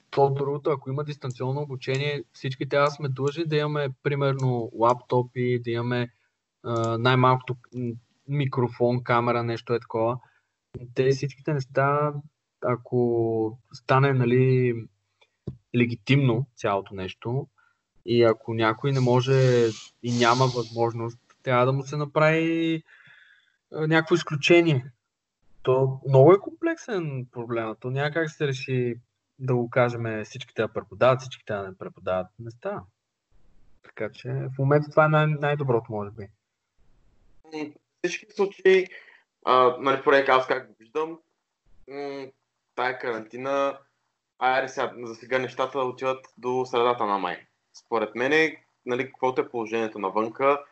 [0.09, 5.71] То другото, ако има дистанционно обучение, всички трябва сме длъжни да имаме, примерно, лаптопи, да
[5.71, 6.09] имаме
[6.99, 7.55] най-малкото
[8.27, 10.19] микрофон, камера, нещо е такова.
[10.95, 12.13] Те всичките неща,
[12.61, 14.73] ако стане, нали,
[15.75, 17.47] легитимно цялото нещо
[18.05, 19.67] и ако някой не може
[20.03, 22.83] и няма възможност, трябва да му се направи
[23.71, 24.91] някакво изключение.
[25.63, 27.79] То много е комплексен проблемът.
[27.79, 28.95] То няма как се реши
[29.39, 32.27] да го кажем всички да преподават, всички да не преподават.
[32.39, 32.81] Не става.
[33.83, 36.27] Така че в момента това е най- най-доброто, може би.
[37.53, 37.71] В
[38.03, 38.87] всички случаи,
[39.45, 41.19] а, нали, поне аз как го виждам,
[41.87, 42.27] м,
[42.75, 43.79] тая карантина,
[44.39, 47.45] айде сега, за сега нещата отиват до средата на май.
[47.73, 50.63] Според мен, нали, каквото е положението навънка,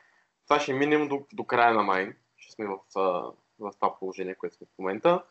[0.47, 2.13] това ще минем до, до края на май.
[2.37, 2.77] Ще сме в,
[3.59, 5.23] в това положение, което сме в момента.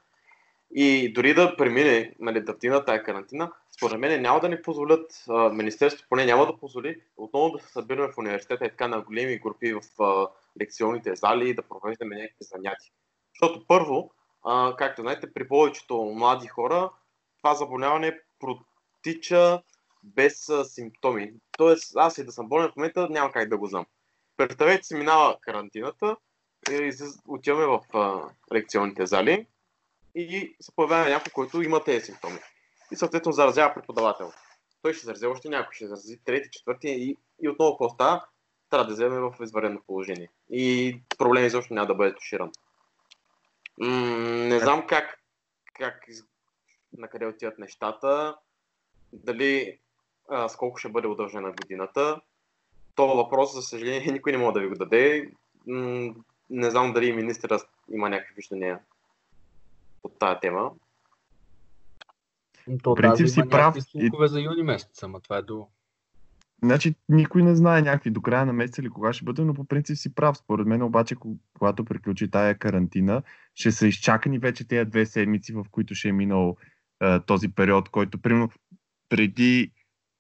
[0.75, 5.25] И дори да премине, нали, да вдигна тая карантина, според мен няма да ни позволят,
[5.29, 9.01] а, Министерството поне няма да позволи отново да се събираме в университета и така на
[9.01, 10.29] големи групи в а,
[10.63, 12.93] лекционните зали и да провеждаме някакви занятия.
[13.35, 14.11] Защото първо,
[14.45, 16.91] а, както знаете, при повечето млади хора
[17.39, 19.63] това заболяване протича
[20.05, 21.33] без а, симптоми.
[21.59, 23.87] Тоест, аз и да съм болен в момента, няма как да го знам.
[24.37, 26.17] Представете си, минава карантината,
[26.71, 26.93] и
[27.27, 29.47] отиваме в а, лекционните зали
[30.15, 32.39] и се появява някой, който има тези симптоми.
[32.93, 34.33] И съответно заразява преподавател.
[34.83, 38.27] Той ще зарази още някой, ще зарази трети, четвърти и, и отново какво става?
[38.71, 40.29] Трябва да вземе в извънредно положение.
[40.51, 42.51] И проблем изобщо няма да бъде туширан.
[43.79, 43.89] М-
[44.49, 45.19] не знам как,
[45.75, 46.07] как
[46.99, 48.37] на къде отиват нещата,
[49.13, 49.79] дали
[50.29, 52.21] а, с колко ще бъде удължена годината.
[52.95, 55.33] Това въпрос, за съжаление, никой не може да ви го даде.
[55.67, 56.15] М-
[56.51, 57.59] не знам дали министъра
[57.93, 58.81] има някакви виждания
[60.03, 60.71] от тази тема.
[62.83, 63.75] То принцип даже си прав.
[63.83, 65.69] слухове за юни месец, ама това е до...
[66.63, 69.65] Значи никой не знае някакви до края на месеца или кога ще бъде, но по
[69.65, 70.37] принцип си прав.
[70.37, 73.23] Според мен обаче, ко- когато приключи тая карантина,
[73.55, 76.57] ще са изчакани вече тези две седмици, в които ще е минал
[77.03, 78.51] е, този период, който примерно
[79.09, 79.73] преди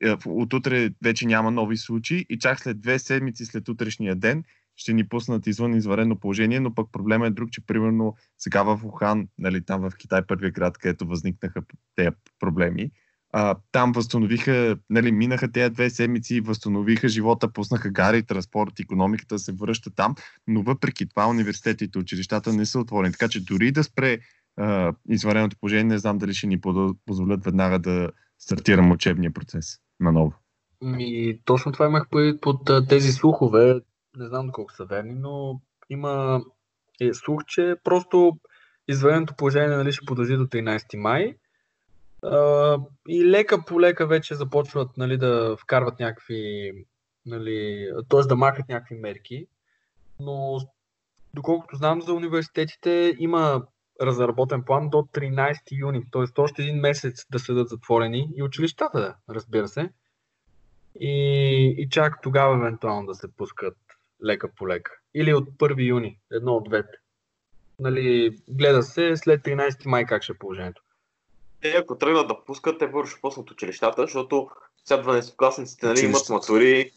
[0.03, 4.16] е, в- от утре вече няма нови случаи и чак след две седмици след утрешния
[4.16, 4.44] ден
[4.76, 8.81] ще ни пуснат извън извънредно положение, но пък проблема е друг, че примерно сега в
[8.85, 11.62] Ухан, нали, там в Китай, първия град, където възникнаха
[11.96, 12.90] тези проблеми,
[13.32, 19.52] а, там възстановиха, нали, минаха тези две седмици, възстановиха живота, пуснаха гари, транспорт, економиката се
[19.52, 20.14] връща там,
[20.46, 23.12] но въпреки това университетите училищата не са отворени.
[23.12, 24.18] Така че дори да спре
[24.56, 26.60] а, извънредното положение, не знам дали ще ни
[27.06, 30.32] позволят веднага да стартирам учебния процес наново.
[30.82, 33.80] Ми, точно това имах предвид под тези слухове.
[34.16, 36.40] Не знам доколко са верни, но има
[37.00, 38.38] е, слух, че просто
[38.88, 41.34] извънредното положение нали, ще продължи до 13 май.
[43.09, 46.72] И лека по лека вече започват нали, да вкарват някакви,
[47.26, 48.20] нали, т.е.
[48.20, 49.46] да махат някакви мерки.
[50.20, 50.59] Но
[51.35, 53.62] доколкото знам за университетите има
[54.00, 56.40] разработен план до 13 юни, т.е.
[56.40, 59.90] още един месец да седат затворени и училищата, разбира се.
[61.00, 63.76] И, и чак тогава евентуално да се пускат
[64.24, 64.92] лека по лека.
[65.14, 66.92] Или от 1 юни, едно от двете.
[67.78, 70.83] Нали, гледа се след 13 май как ще е положението.
[71.62, 74.50] Те, ако тръгнат да пускат, те първо ще пуснат училищата, защото
[74.84, 76.90] сега 12-класниците нали, имат матури,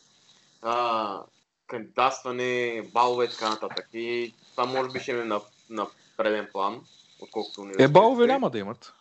[0.61, 1.23] а,
[1.67, 3.87] кандидатстване, балове и така нататък.
[3.93, 6.81] И това може би ще е на, на преден план,
[7.19, 7.93] отколкото Е, университетите.
[7.93, 8.93] балове няма да имат.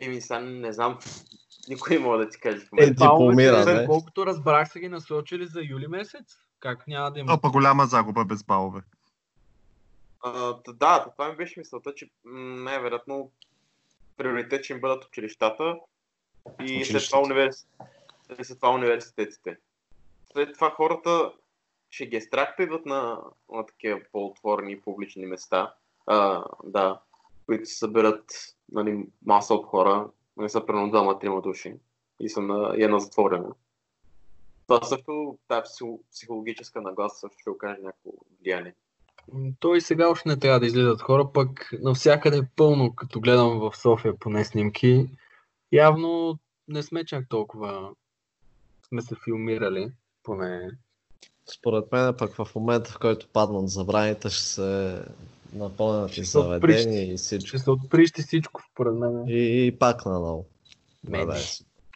[0.00, 0.98] Еми, сега не знам,
[1.68, 2.94] никой не може да ти каже Е, момента.
[2.94, 3.86] дипломира, не?
[3.86, 6.38] Колкото разбрах, са ги насочили за юли месец.
[6.60, 7.32] Как няма да има?
[7.34, 8.80] Опа, голяма загуба без балове.
[10.24, 13.30] А, да, това ми беше мисълта, че най-вероятно
[14.18, 15.80] приоритет ще им бъдат училищата
[16.62, 17.66] и след това, универс...
[18.42, 19.58] след това университетите.
[20.32, 21.32] След това хората
[21.90, 22.20] ще ги е
[22.62, 23.20] идват на,
[23.52, 25.74] на такива по-отворени публични места,
[26.06, 27.00] а, да,
[27.46, 31.74] които се събират нали, маса от хора, не са примерно двама, трима души
[32.20, 33.54] и са на, и е на затворена.
[34.66, 38.74] Това също, тази психо- психологическа нагласа също ще окаже някакво влияние.
[39.32, 43.20] М, То и сега още не трябва да излизат хора, пък навсякъде е пълно, като
[43.20, 45.06] гледам в София поне снимки.
[45.72, 46.38] Явно
[46.68, 47.90] не сме чак толкова
[48.88, 49.90] сме се филмирали,
[50.22, 50.70] поне.
[51.58, 55.02] Според мен пък в момента, в който паднат забраните, ще се
[55.54, 56.82] напълнят и Ще се отприщи.
[56.82, 57.48] заведения и всичко.
[57.48, 59.24] Ще се отприщи всичко, според мен.
[59.28, 60.44] И, и пак наново.
[61.08, 61.34] Мене.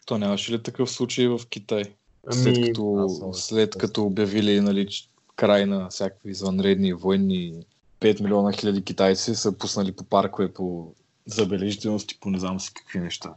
[0.06, 1.82] То нямаше ли такъв случай в Китай?
[2.26, 4.88] Ами, След като, след като обявили нали,
[5.36, 7.64] край на всякакви извънредни военни
[8.00, 10.94] 5 милиона хиляди китайци са пуснали по паркове, по
[11.26, 13.34] забележителности, по не знам си какви неща.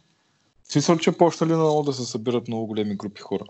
[0.63, 3.45] Смисъл, че почнали наново да се събират много големи групи хора.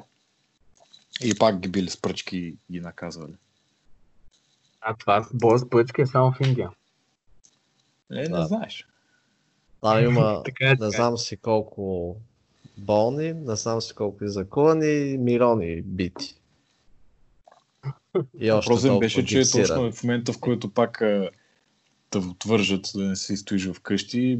[1.23, 3.33] И пак ги били с пръчки и ги наказвали.
[4.81, 6.69] а това боя с пръчка е само в Индия.
[8.11, 8.45] Е, не Да.
[8.45, 8.87] знаеш.
[9.81, 10.89] Там има Така е, не е.
[10.89, 12.15] знам си колко
[12.77, 16.35] болни, не знам си колко изакувани, милиони бити.
[18.39, 19.67] И още Въпросът беше, че гипсирани.
[19.67, 20.97] точно в момента, в който пак
[22.11, 24.39] да отвържат да не си стоиш вкъщи,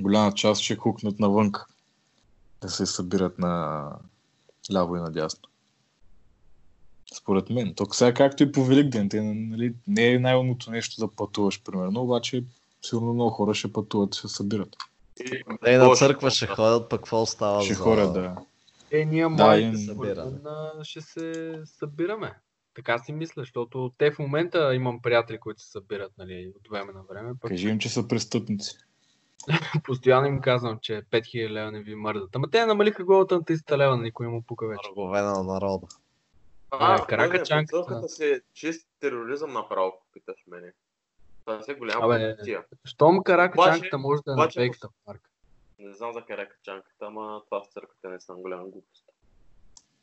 [0.00, 1.52] голяма част ще хукнат навън.
[2.60, 3.84] Да се събират на
[4.72, 5.48] ляво и надясно.
[7.14, 7.74] Според мен.
[7.74, 12.02] Тук сега както и по Великден, те, нали, не е най-умното нещо да пътуваш, примерно,
[12.02, 12.44] обаче
[12.82, 14.76] сигурно много хора ще пътуват, ще се събират.
[15.64, 17.80] Те на църква ще ходят, пък какво остава Ще за...
[17.80, 18.36] ходят, да.
[18.90, 22.34] Е, ние Да, младите им- според мен, а, ще се събираме.
[22.74, 26.92] Така си мисля, защото те в момента имам приятели, които се събират нали, от време
[26.92, 27.32] на време.
[27.40, 28.78] Пък Кажи им, че са престъпници.
[29.84, 32.36] постоянно им казвам, че 5000 лева не ви мърдат.
[32.36, 34.88] Ама те намалиха главата на 300 лева, никой му пука вече.
[34.88, 35.86] Врагове на народа.
[36.70, 37.76] А, А, каракачанката.
[37.76, 40.72] Каракачанката си е чист тероризъм направо, питаш мене.
[41.44, 42.64] Това си е голяма Абе, позиция.
[42.84, 45.30] Щом каракачанката Обаче- може да е на фейката марка.
[45.78, 49.04] Не знам за каракачанката, ама това с църквата не съм голяма глупост.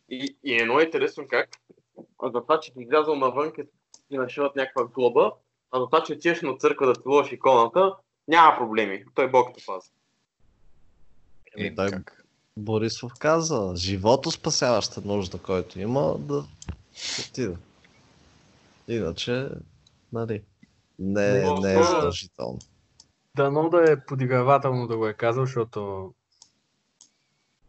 [0.10, 1.50] И, и е много интересно как
[2.34, 3.70] за това, че ти излязъл навън, като
[4.10, 5.32] ти нашиват някаква глоба,
[5.72, 7.96] а за това, че отиваш на църква да целуваш иконата,
[8.28, 9.06] няма проблеми.
[9.16, 9.90] Той Бог те пази.
[11.58, 12.26] Е, той как?
[12.58, 16.46] Борисов каза, живото спасяваща нужда, който има, да
[17.30, 17.58] отида.
[18.88, 19.50] Иначе,
[20.14, 20.44] нали,
[21.00, 22.60] не, Но- не е но- задължително.
[23.36, 26.14] Дано да е подигравателно да го е казал, защото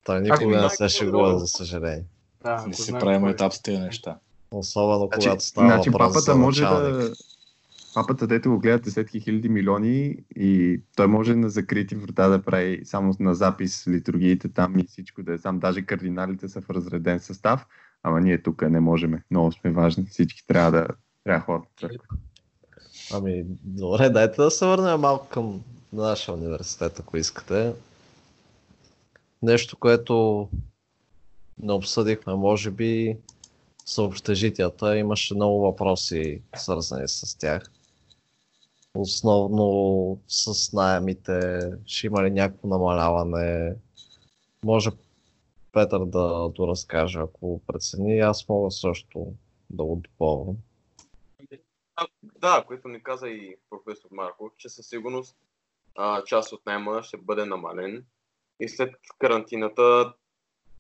[0.05, 2.05] Той никога не се какво шегува, за съжаление.
[2.43, 3.31] Да, Не знам правим е.
[3.31, 4.17] етап с тези неща.
[4.51, 7.13] Особено Значи, когато става значи въпрос папата за може да...
[7.95, 12.81] Папата, дето го гледа десетки хиляди милиони и той може на закрити врата да прави
[12.85, 15.59] само на запис литургиите там и всичко да е сам.
[15.59, 17.67] Даже кардиналите са в разреден състав,
[18.03, 19.23] ама ние тук не можем.
[19.31, 20.07] Много сме важни.
[20.07, 20.87] Всички трябва да,
[21.25, 21.69] трябва ходят.
[21.77, 22.17] в църква.
[23.13, 25.61] Ами, добре, дайте да се върнем малко към
[25.93, 27.73] нашия университет, ако искате.
[29.43, 30.49] Нещо, което
[31.63, 33.17] не обсъдихме, може би,
[33.85, 34.99] са общежитията.
[34.99, 37.63] Имаше много въпроси, свързани с тях.
[38.95, 43.75] Основно с найемите, ще има ли някакво намаляване.
[44.65, 44.91] Може
[45.73, 48.21] Петър да доразкаже, ако прецени.
[48.21, 49.33] Аз мога също
[49.71, 50.57] да го допълвам.
[52.23, 55.37] Да, което ни каза и професор Марков, че със сигурност
[55.97, 58.05] а, част от найма ще бъде намален
[58.61, 60.15] и след карантината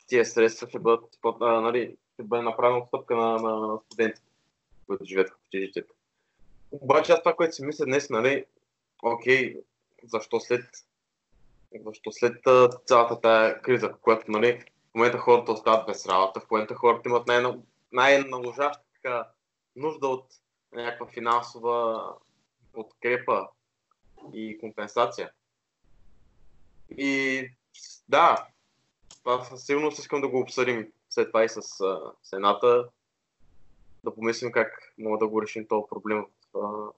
[0.07, 4.26] тия средства ще бъдат, а, нали, ще бъде направена отстъпка на, на студентите,
[4.86, 5.94] които живеят в общежитията.
[6.70, 8.44] Обаче аз това, което си мисля днес, нали,
[9.03, 9.57] окей,
[10.05, 10.64] защо след,
[11.84, 12.44] защо след
[12.86, 17.26] цялата тая криза, която, нали, в момента хората остават без работа, в момента хората имат
[17.26, 17.59] най-
[17.92, 19.28] най-наложаща така
[19.76, 20.26] нужда от
[20.72, 22.09] някаква финансова
[22.72, 23.48] подкрепа
[24.32, 25.30] и компенсация.
[26.98, 27.48] И
[28.09, 28.46] да,
[29.18, 32.84] това със сигурност искам да го обсъдим след това и с а, Сената,
[34.04, 36.92] да помислим как мога да го решим този проблем в, а,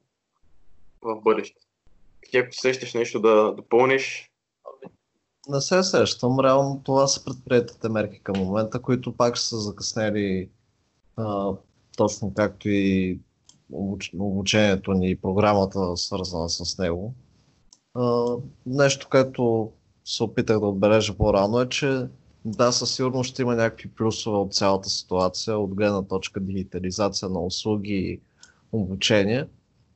[1.03, 1.61] в бъдеще.
[2.31, 4.31] Ти ако сещаш нещо да допълниш,
[5.49, 6.41] Не се сещам.
[6.41, 10.51] Реално това са предприятите мерки към момента, които пак са закъснели
[11.17, 11.53] а,
[11.97, 13.19] точно както и
[13.73, 14.11] обуч...
[14.19, 17.15] обучението ни и програмата свързана с него.
[17.95, 18.37] А,
[18.67, 19.73] нещо, което
[20.05, 22.07] се опитах да отбележа по-рано е, че
[22.45, 27.41] да, със сигурност ще има някакви плюсове от цялата ситуация, от гледна точка дигитализация на
[27.41, 28.21] услуги и
[28.73, 29.47] обучение,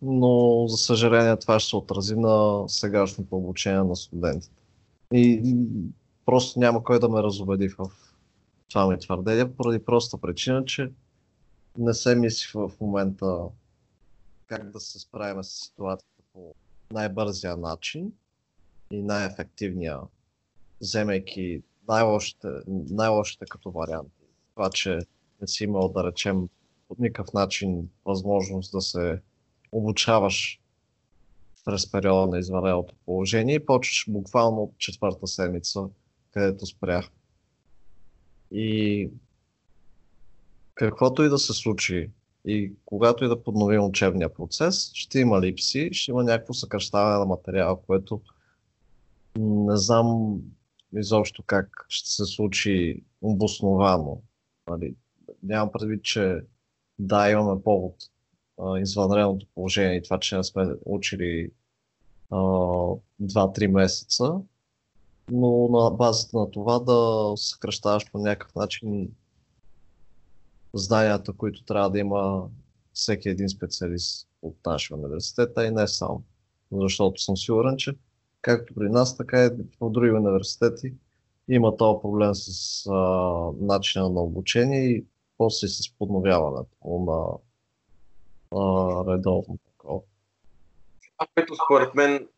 [0.02, 4.54] но за съжаление това ще се отрази на сегашното обучение на студентите.
[5.12, 5.54] И,
[6.26, 7.90] просто няма кой да ме разобеди в
[8.68, 10.90] това ми твърдение, поради проста причина, че
[11.78, 13.38] не се мисли в момента
[14.46, 16.54] как да се справим с ситуацията по
[16.90, 18.12] най-бързия начин
[18.90, 20.00] и най-ефективния,
[20.80, 24.24] вземайки най-лошите, като варианти.
[24.54, 24.98] Това, че
[25.40, 26.48] не си имал, да речем,
[26.88, 29.20] по никакъв начин възможност да се
[29.72, 30.60] обучаваш
[31.64, 35.80] през периода на извънредното положение и почваш буквално от четвърта седмица,
[36.32, 37.10] където спрях.
[38.50, 39.10] И
[40.74, 42.10] каквото и да се случи
[42.44, 47.26] и когато и да подновим учебния процес, ще има липси, ще има някакво съкръщаване на
[47.26, 48.20] материала, което
[49.38, 50.40] не знам
[50.96, 54.20] изобщо как ще се случи обосновано.
[54.68, 54.94] Нали,
[55.42, 56.40] нямам предвид, че
[56.98, 57.94] да, имаме повод
[58.60, 61.50] а, извънредното положение и това, че не сме учили
[62.30, 64.32] а, 2-3 месеца,
[65.30, 69.10] но на базата на това да съкръщаваш по някакъв начин
[70.74, 72.48] знанията, които трябва да има
[72.92, 76.22] всеки един специалист от нашия университет, а и не само.
[76.72, 77.92] Защото съм сигурен, че
[78.48, 79.48] както при нас, така и
[79.80, 80.92] в други университети.
[81.48, 82.92] Има този проблем с а,
[83.60, 85.04] начина на обучение и
[85.38, 87.38] после с подновяването на
[88.60, 90.00] а, редовно такова.
[91.18, 92.28] Това, което според мен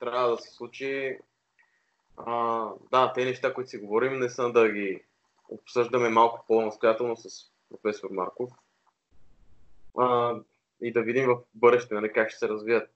[0.00, 1.18] трябва да се случи,
[2.16, 5.00] а, да, те неща, които си говорим, не са да ги
[5.48, 7.28] обсъждаме малко по-настоятелно с
[7.68, 8.50] професор Марков.
[9.98, 10.34] А,
[10.82, 12.90] и да видим в бъдеще нали, как ще се развият.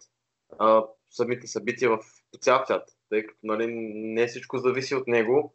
[0.58, 1.98] А, самите събития в
[2.40, 5.54] цял свят, тъй като нали, не всичко зависи от него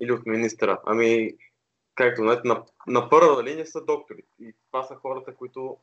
[0.00, 0.80] или от министра.
[0.86, 1.36] Ами
[1.94, 4.22] както знаете, на, на първа линия са доктори.
[4.40, 5.76] И това са хората, които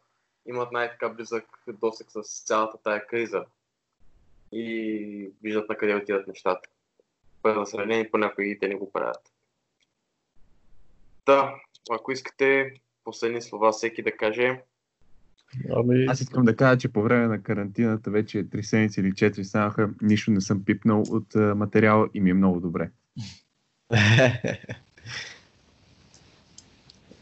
[0.45, 3.45] имат най-така близък досек с цялата тая криза.
[4.51, 6.69] И виждат на къде отиват нещата.
[7.45, 9.31] За съжаление, понякога те не го правят.
[11.25, 11.55] Да,
[11.89, 14.61] ако искате последни слова всеки да каже,
[15.75, 19.43] Ами, Аз искам да кажа, че по време на карантината вече 3 седмици или 4
[19.43, 22.89] станаха, нищо не съм пипнал от материала и ми е много добре.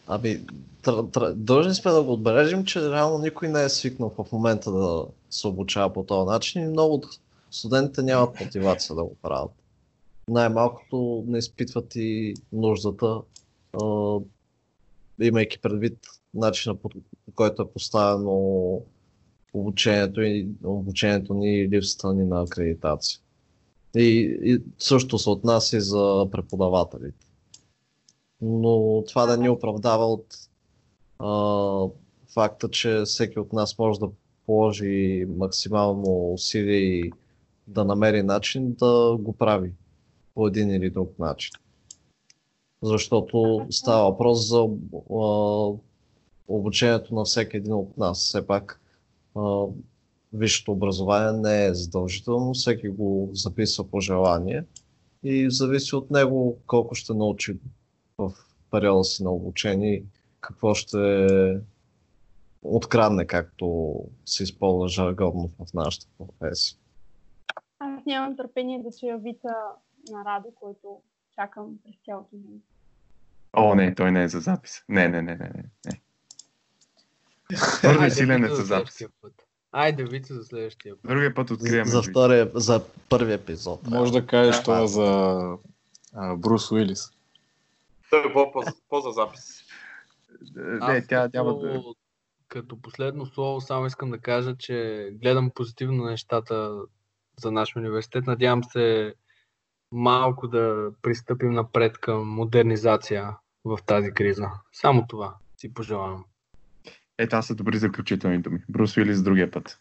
[0.07, 0.39] Ами,
[0.83, 4.71] тр- тр- дължни сме да го отбележим, че реално никой не е свикнал в момента
[4.71, 7.05] да се обучава по този начин и много от
[7.51, 9.51] студентите нямат мотивация да го правят.
[10.27, 13.21] Най-малкото не изпитват и нуждата,
[13.83, 14.19] а,
[15.21, 15.97] имайки предвид
[16.33, 16.89] начина по
[17.35, 18.81] който е поставено
[19.53, 23.19] обучението, и, обучението ни и липсата ни на акредитация.
[23.95, 27.27] И, и също се отнася и за преподавателите.
[28.41, 30.25] Но това да ни оправдава от
[31.19, 31.87] а,
[32.33, 34.09] факта, че всеки от нас може да
[34.45, 37.11] положи максимално усилие и
[37.67, 39.71] да намери начин да го прави
[40.33, 41.51] по един или друг начин.
[42.85, 44.67] Защото става въпрос за
[46.47, 48.19] обучението на всеки един от нас.
[48.19, 48.81] Все пак
[50.33, 54.63] висшето образование не е задължително, всеки го записва по желание
[55.23, 57.57] и зависи от него колко ще научи
[58.17, 58.33] в
[58.71, 60.03] периода си на обучение
[60.41, 61.59] какво ще
[62.63, 66.77] открадне, както се използва жаргонно в нашата професия.
[67.79, 69.49] Аз нямам търпение да чуя вица
[70.11, 71.01] на Радо, който
[71.35, 72.59] чакам през цялото време.
[73.55, 74.83] О, не, той не е за запис.
[74.89, 75.51] Не, не, не, не,
[75.85, 76.01] не.
[77.57, 79.01] Твърде Айде, силен е за за запис.
[79.71, 81.09] Айде, вица за следващия път.
[81.09, 81.91] Другия път откриваме.
[81.91, 83.87] За, втория, за първи епизод.
[83.87, 85.39] Може да кажеш това за
[86.13, 87.11] а, Брус Уилис.
[88.09, 89.61] той е по- по- по-за запис.
[90.55, 91.83] Не, тя като, няма да...
[92.47, 96.81] като последно слово само искам да кажа, че гледам позитивно на нещата
[97.39, 98.27] за нашия университет.
[98.27, 99.13] Надявам се
[99.91, 104.49] малко да пристъпим напред към модернизация в тази криза.
[104.73, 106.25] Само това си пожелавам.
[107.17, 108.59] Е, това са добри заключителни думи.
[108.69, 109.79] Брус Уилис другия път.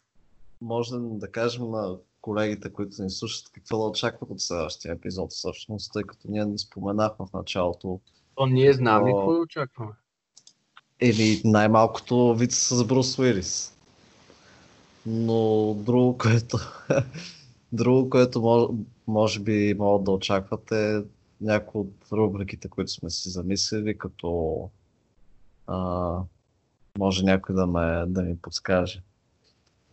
[0.61, 5.93] Може да кажем на колегите, които ни слушат, какво да очакват от следващия епизод всъщност,
[5.93, 8.01] тъй като ние не споменахме в началото.
[8.35, 9.93] То ние знаем ли какво да очакваме.
[11.01, 13.77] Или най-малкото вид с Брус Уилис.
[15.07, 16.59] Но друго, което,
[17.73, 18.67] друго, което може,
[19.07, 21.03] може би могат да очакват е
[21.45, 24.71] някои от рубриките, които сме си замислили, като
[25.67, 26.19] а,
[26.99, 29.03] може някой да, ме, да ми подскаже,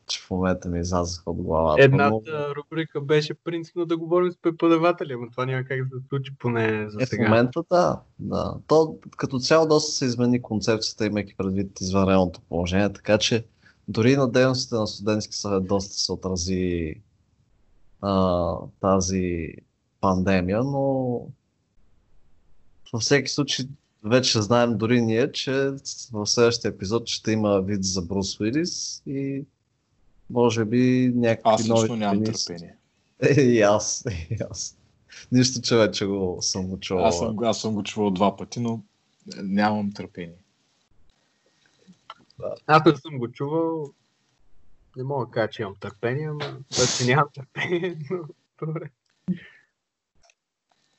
[0.07, 1.89] че в момента ми излязаха от главата.
[1.89, 6.07] но- Едната рубрика беше принципно да говорим с преподаватели, но това няма как да се
[6.09, 8.55] случи поне за Е, в момента да, да.
[8.67, 13.45] То като цяло доста се измени концепцията, имайки предвид извънредното положение, така че
[13.87, 16.95] дори на дейностите на студентски съвет доста се отрази
[18.01, 19.53] а, тази
[20.01, 21.21] пандемия, но
[22.93, 23.65] във всеки случай
[24.03, 25.71] вече знаем дори ние, че
[26.11, 29.45] в следващия епизод ще има вид за Брус Уилис и
[30.29, 32.75] може би някакви Аз нови лично нямам търпение.
[33.19, 34.77] Е, и аз, и аз.
[35.31, 37.05] Нищо, че вече го съм го чувал.
[37.05, 38.81] Аз съм, аз съм го чувал два пъти, но
[39.43, 40.37] нямам търпение.
[42.67, 43.93] Аз не съм го чувал.
[44.97, 48.17] Не мога да кажа, че имам търпение, но това, че нямам търпение, но
[48.65, 48.89] добре.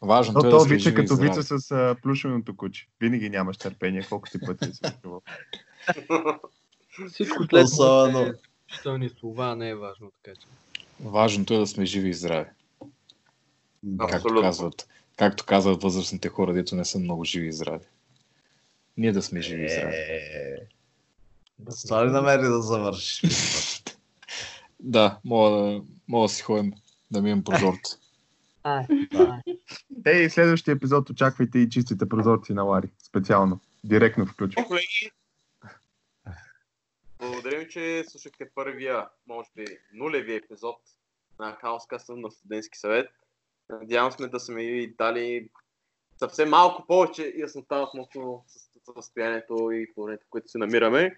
[0.02, 2.86] Важното То, е да то живи и като вица с а, плюшеното куче.
[3.00, 4.80] Винаги нямаш търпение, колкото ти пъти си.
[7.12, 8.34] Всичко след Особено-
[8.66, 10.46] чувствителни слова не е важно, така че.
[11.00, 12.50] Важното е да сме живи и здрави.
[13.98, 14.42] Както Абсолютно.
[14.42, 17.84] казват, както казват възрастните хора, дето не са много живи и здрави.
[18.96, 19.94] Ние да сме живи и здрави.
[19.96, 20.56] Е,
[21.68, 23.82] с това ли намери да завършиш?
[24.84, 26.72] Да, мога да, мога да си ходим
[27.10, 27.96] да мием прозорци.
[28.62, 29.42] Ай, Да.
[30.06, 32.88] Ей, следващия епизод очаквайте и чистите прозорци на Лари.
[32.98, 33.60] Специално.
[33.84, 34.64] Директно включвам.
[34.64, 35.10] Колеги,
[37.18, 39.64] благодарим, че слушахте първия, може би
[39.94, 40.76] нулевия епизод
[41.38, 43.10] на Хаос Кастъм на студентски съвет.
[43.70, 45.48] Надявам сме да сме ви дали
[46.18, 51.16] съвсем малко повече яснота относно със- състоянието и положението, в което се намираме.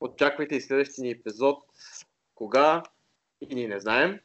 [0.00, 1.58] Очаквайте и следващия ни епизод.
[2.34, 2.82] Кога?
[3.40, 4.18] И ние не знаем.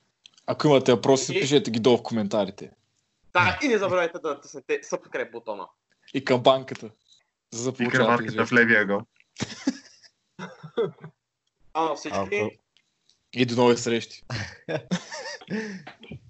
[0.48, 2.72] Ако имате въпроси, И- пишете ги долу в коментарите.
[3.34, 5.68] Да, и не забравяйте да натиснете subscribe бутона.
[6.14, 6.90] И кампанката.
[7.54, 9.02] За да И краватката в левия гол.
[11.76, 12.60] А всички.
[13.34, 14.24] И до нови срещи.